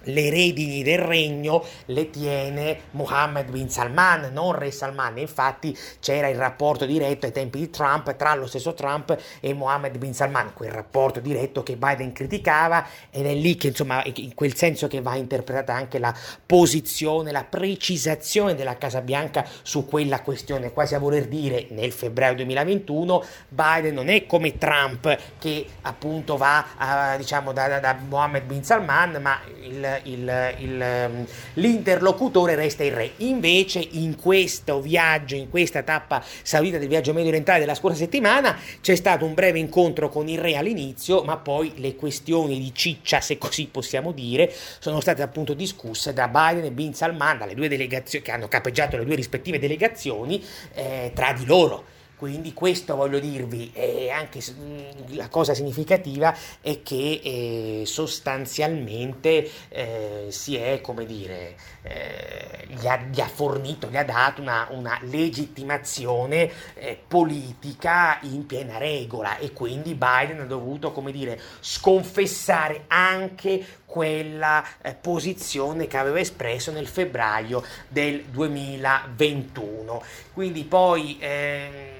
le 0.03 0.29
redini 0.29 0.83
del 0.83 0.99
regno 0.99 1.63
le 1.85 2.09
tiene 2.09 2.79
Mohammed 2.91 3.49
bin 3.49 3.69
Salman, 3.69 4.31
non 4.31 4.53
Re 4.53 4.71
Salman. 4.71 5.17
Infatti 5.17 5.77
c'era 5.99 6.27
il 6.27 6.37
rapporto 6.37 6.85
diretto 6.85 7.25
ai 7.25 7.31
tempi 7.31 7.59
di 7.59 7.69
Trump 7.69 8.15
tra 8.15 8.35
lo 8.35 8.47
stesso 8.47 8.73
Trump 8.73 9.17
e 9.39 9.53
Mohammed 9.53 9.97
bin 9.97 10.13
Salman, 10.13 10.53
quel 10.53 10.71
rapporto 10.71 11.19
diretto 11.19 11.63
che 11.63 11.75
Biden 11.75 12.11
criticava 12.11 12.85
ed 13.09 13.25
è 13.25 13.33
lì 13.33 13.55
che 13.55 13.67
insomma 13.67 14.03
in 14.05 14.33
quel 14.33 14.55
senso 14.55 14.87
che 14.87 15.01
va 15.01 15.15
interpretata 15.15 15.73
anche 15.73 15.99
la 15.99 16.13
posizione, 16.45 17.31
la 17.31 17.43
precisazione 17.43 18.55
della 18.55 18.77
Casa 18.77 19.01
Bianca 19.01 19.45
su 19.61 19.85
quella 19.85 20.21
questione, 20.21 20.71
quasi 20.71 20.95
a 20.95 20.99
voler 20.99 21.27
dire 21.27 21.67
nel 21.69 21.91
febbraio 21.91 22.35
2021 22.35 23.23
Biden 23.49 23.93
non 23.93 24.09
è 24.09 24.25
come 24.25 24.57
Trump 24.57 25.17
che 25.39 25.65
appunto 25.81 26.37
va 26.37 26.65
a, 26.77 27.17
diciamo 27.17 27.51
da, 27.51 27.67
da, 27.67 27.79
da 27.79 27.97
Mohammed 28.07 28.43
bin 28.43 28.63
Salman, 28.63 29.19
ma 29.21 29.39
il 29.61 29.92
il, 30.03 30.55
il, 30.59 30.81
ehm, 30.81 31.25
l'interlocutore 31.55 32.55
resta 32.55 32.83
il 32.83 32.91
re. 32.91 33.11
Invece 33.17 33.85
in 33.91 34.15
questo 34.15 34.81
viaggio, 34.81 35.35
in 35.35 35.49
questa 35.49 35.83
tappa 35.83 36.23
saudita 36.41 36.77
del 36.77 36.87
viaggio 36.87 37.13
medio 37.13 37.29
orientale 37.29 37.59
della 37.59 37.75
scorsa 37.75 37.97
settimana, 37.97 38.57
c'è 38.81 38.95
stato 38.95 39.25
un 39.25 39.33
breve 39.33 39.59
incontro 39.59 40.09
con 40.09 40.27
il 40.27 40.39
re 40.39 40.55
all'inizio, 40.55 41.23
ma 41.23 41.37
poi 41.37 41.73
le 41.77 41.95
questioni 41.95 42.59
di 42.59 42.71
ciccia, 42.73 43.21
se 43.21 43.37
così 43.37 43.67
possiamo 43.67 44.11
dire, 44.11 44.51
sono 44.79 44.99
state 44.99 45.21
appunto 45.21 45.53
discusse 45.53 46.13
da 46.13 46.27
Biden 46.27 46.65
e 46.65 46.71
Bin 46.71 46.93
Salman, 46.93 47.37
dalle 47.37 47.55
due 47.55 47.67
delegazioni 47.67 48.23
che 48.23 48.31
hanno 48.31 48.47
capeggiato 48.47 48.97
le 48.97 49.05
due 49.05 49.15
rispettive 49.15 49.59
delegazioni, 49.59 50.43
eh, 50.73 51.11
tra 51.13 51.33
di 51.33 51.45
loro. 51.45 51.92
Quindi 52.23 52.53
questo 52.53 52.95
voglio 52.95 53.19
dirvi, 53.19 53.69
e 53.73 54.09
anche 54.09 54.39
mm, 54.49 55.17
la 55.17 55.27
cosa 55.27 55.53
significativa 55.53 56.33
è 56.61 56.81
che 56.81 57.19
eh, 57.21 57.83
sostanzialmente 57.85 59.51
eh, 59.67 60.27
si 60.29 60.55
è, 60.55 60.79
come 60.79 61.05
dire, 61.05 61.57
eh, 61.81 62.65
gli, 62.67 62.87
ha, 62.87 62.97
gli, 63.11 63.19
ha, 63.19 63.27
fornito, 63.27 63.89
gli 63.89 63.97
ha 63.97 64.05
dato 64.05 64.39
una, 64.39 64.69
una 64.71 64.97
legittimazione 65.01 66.49
eh, 66.75 66.97
politica 67.05 68.19
in 68.21 68.45
piena 68.45 68.77
regola 68.77 69.37
e 69.37 69.51
quindi 69.51 69.93
Biden 69.93 70.39
ha 70.39 70.45
dovuto, 70.45 70.93
come 70.93 71.11
dire, 71.11 71.37
sconfessare 71.59 72.85
anche 72.87 73.81
quella 73.85 74.63
eh, 74.81 74.95
posizione 74.95 75.87
che 75.87 75.97
aveva 75.97 76.21
espresso 76.21 76.71
nel 76.71 76.87
febbraio 76.87 77.61
del 77.89 78.23
2021. 78.31 80.01
Quindi 80.31 80.63
poi 80.63 81.17
ehm, 81.19 81.92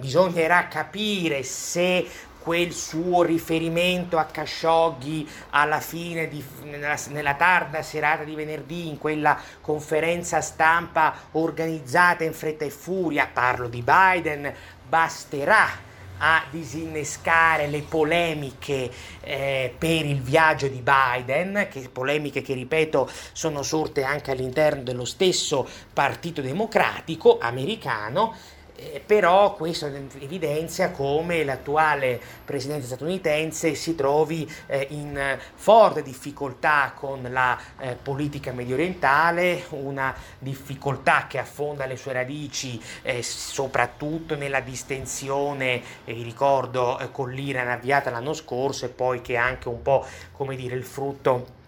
bisognerà 0.00 0.66
capire 0.66 1.44
se 1.44 2.06
quel 2.40 2.72
suo 2.72 3.22
riferimento 3.22 4.16
a 4.18 4.24
Khashoggi 4.24 5.28
alla 5.50 5.80
fine, 5.80 6.26
di, 6.26 6.42
nella, 6.62 6.96
nella, 7.10 7.34
tarda 7.34 7.82
serata 7.82 8.24
di 8.24 8.34
venerdì, 8.34 8.88
in 8.88 8.98
quella 8.98 9.38
conferenza 9.60 10.40
stampa 10.40 11.14
organizzata 11.32 12.24
in 12.24 12.32
fretta 12.32 12.64
e 12.64 12.70
furia, 12.70 13.28
parlo 13.32 13.68
di 13.68 13.82
Biden, 13.82 14.52
basterà 14.88 15.88
a 16.22 16.44
disinnescare 16.50 17.66
le 17.66 17.80
polemiche 17.82 18.90
eh, 19.20 19.74
per 19.76 20.04
il 20.04 20.20
viaggio 20.20 20.68
di 20.68 20.82
Biden, 20.82 21.68
che 21.70 21.88
polemiche 21.90 22.42
che 22.42 22.54
ripeto 22.54 23.08
sono 23.32 23.62
sorte 23.62 24.02
anche 24.02 24.30
all'interno 24.30 24.82
dello 24.82 25.06
stesso 25.06 25.66
Partito 25.92 26.42
Democratico 26.42 27.38
americano 27.38 28.34
eh, 28.80 29.02
però 29.04 29.54
questo 29.54 29.86
evidenzia 30.18 30.90
come 30.90 31.44
l'attuale 31.44 32.18
presidente 32.44 32.86
statunitense 32.86 33.74
si 33.74 33.94
trovi 33.94 34.50
eh, 34.66 34.86
in 34.90 35.38
forte 35.54 36.02
difficoltà 36.02 36.92
con 36.94 37.26
la 37.30 37.58
eh, 37.78 37.96
politica 38.00 38.52
medio 38.52 38.74
orientale, 38.74 39.64
una 39.70 40.14
difficoltà 40.38 41.26
che 41.28 41.38
affonda 41.38 41.84
le 41.84 41.96
sue 41.96 42.14
radici 42.14 42.80
eh, 43.02 43.22
soprattutto 43.22 44.34
nella 44.34 44.60
distensione, 44.60 45.82
vi 46.04 46.22
ricordo, 46.22 46.98
eh, 46.98 47.10
con 47.10 47.30
l'Iran 47.30 47.68
avviata 47.68 48.10
l'anno 48.10 48.32
scorso 48.32 48.86
e 48.86 48.88
poi 48.88 49.20
che 49.20 49.34
è 49.34 49.36
anche 49.36 49.68
un 49.68 49.82
po' 49.82 50.06
come 50.32 50.56
dire 50.56 50.74
il 50.74 50.84
frutto 50.84 51.58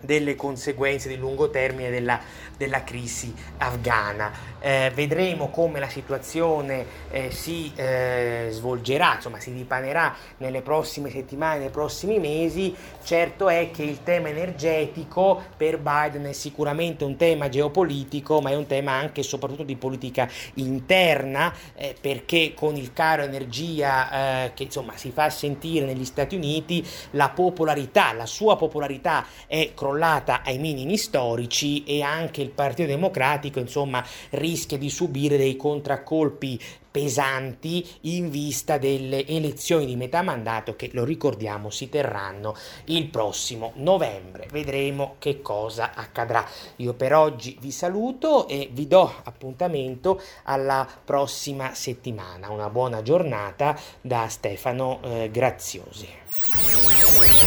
delle 0.00 0.34
conseguenze 0.34 1.08
di 1.08 1.16
lungo 1.16 1.50
termine 1.50 1.90
della, 1.90 2.20
della 2.56 2.84
crisi 2.84 3.34
afghana. 3.58 4.54
Eh, 4.60 4.90
vedremo 4.94 5.50
come 5.50 5.78
la 5.78 5.88
situazione 5.88 6.86
eh, 7.10 7.30
si 7.30 7.72
eh, 7.76 8.48
svolgerà, 8.50 9.14
insomma 9.16 9.38
si 9.38 9.52
dipanerà 9.52 10.14
nelle 10.38 10.62
prossime 10.62 11.10
settimane, 11.10 11.58
nei 11.58 11.70
prossimi 11.70 12.18
mesi. 12.18 12.74
Certo 13.02 13.48
è 13.48 13.70
che 13.70 13.82
il 13.82 14.02
tema 14.02 14.28
energetico 14.28 15.42
per 15.56 15.78
Biden 15.78 16.24
è 16.24 16.32
sicuramente 16.32 17.04
un 17.04 17.16
tema 17.16 17.48
geopolitico, 17.48 18.40
ma 18.40 18.50
è 18.50 18.56
un 18.56 18.66
tema 18.66 18.92
anche 18.92 19.20
e 19.20 19.24
soprattutto 19.24 19.62
di 19.62 19.76
politica 19.76 20.28
interna, 20.54 21.52
eh, 21.74 21.94
perché 22.00 22.52
con 22.54 22.76
il 22.76 22.92
caro 22.92 23.22
energia 23.22 24.44
eh, 24.44 24.54
che 24.54 24.64
insomma 24.64 24.96
si 24.96 25.10
fa 25.10 25.30
sentire 25.30 25.86
negli 25.86 26.04
Stati 26.04 26.34
Uniti, 26.34 26.84
la 27.12 27.28
popolarità, 27.30 28.12
la 28.12 28.26
sua 28.26 28.56
popolarità 28.56 29.24
è 29.46 29.72
crollata 29.74 29.95
ai 30.04 30.58
minimi 30.58 30.96
storici 30.96 31.84
e 31.84 32.02
anche 32.02 32.42
il 32.42 32.50
Partito 32.50 32.88
Democratico 32.88 33.58
insomma 33.58 34.04
rischia 34.30 34.78
di 34.78 34.90
subire 34.90 35.36
dei 35.36 35.56
contraccolpi 35.56 36.58
pesanti 36.96 37.86
in 38.02 38.30
vista 38.30 38.78
delle 38.78 39.26
elezioni 39.26 39.84
di 39.84 39.96
metà 39.96 40.22
mandato 40.22 40.76
che, 40.76 40.88
lo 40.94 41.04
ricordiamo, 41.04 41.68
si 41.68 41.90
terranno 41.90 42.56
il 42.86 43.08
prossimo 43.08 43.72
novembre. 43.74 44.48
Vedremo 44.50 45.16
che 45.18 45.42
cosa 45.42 45.92
accadrà. 45.94 46.42
Io 46.76 46.94
per 46.94 47.14
oggi 47.14 47.58
vi 47.60 47.70
saluto 47.70 48.48
e 48.48 48.70
vi 48.72 48.86
do 48.86 49.12
appuntamento 49.24 50.22
alla 50.44 50.88
prossima 51.04 51.74
settimana. 51.74 52.48
Una 52.48 52.70
buona 52.70 53.02
giornata 53.02 53.78
da 54.00 54.28
Stefano 54.28 55.00
eh, 55.02 55.28
Graziosi. 55.30 56.08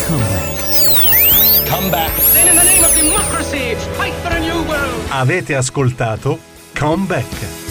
Come 0.05 1.08
back. 1.89 2.11
Avete 5.09 5.55
ascoltato 5.55 6.39
Come 6.73 7.05
Back. 7.05 7.68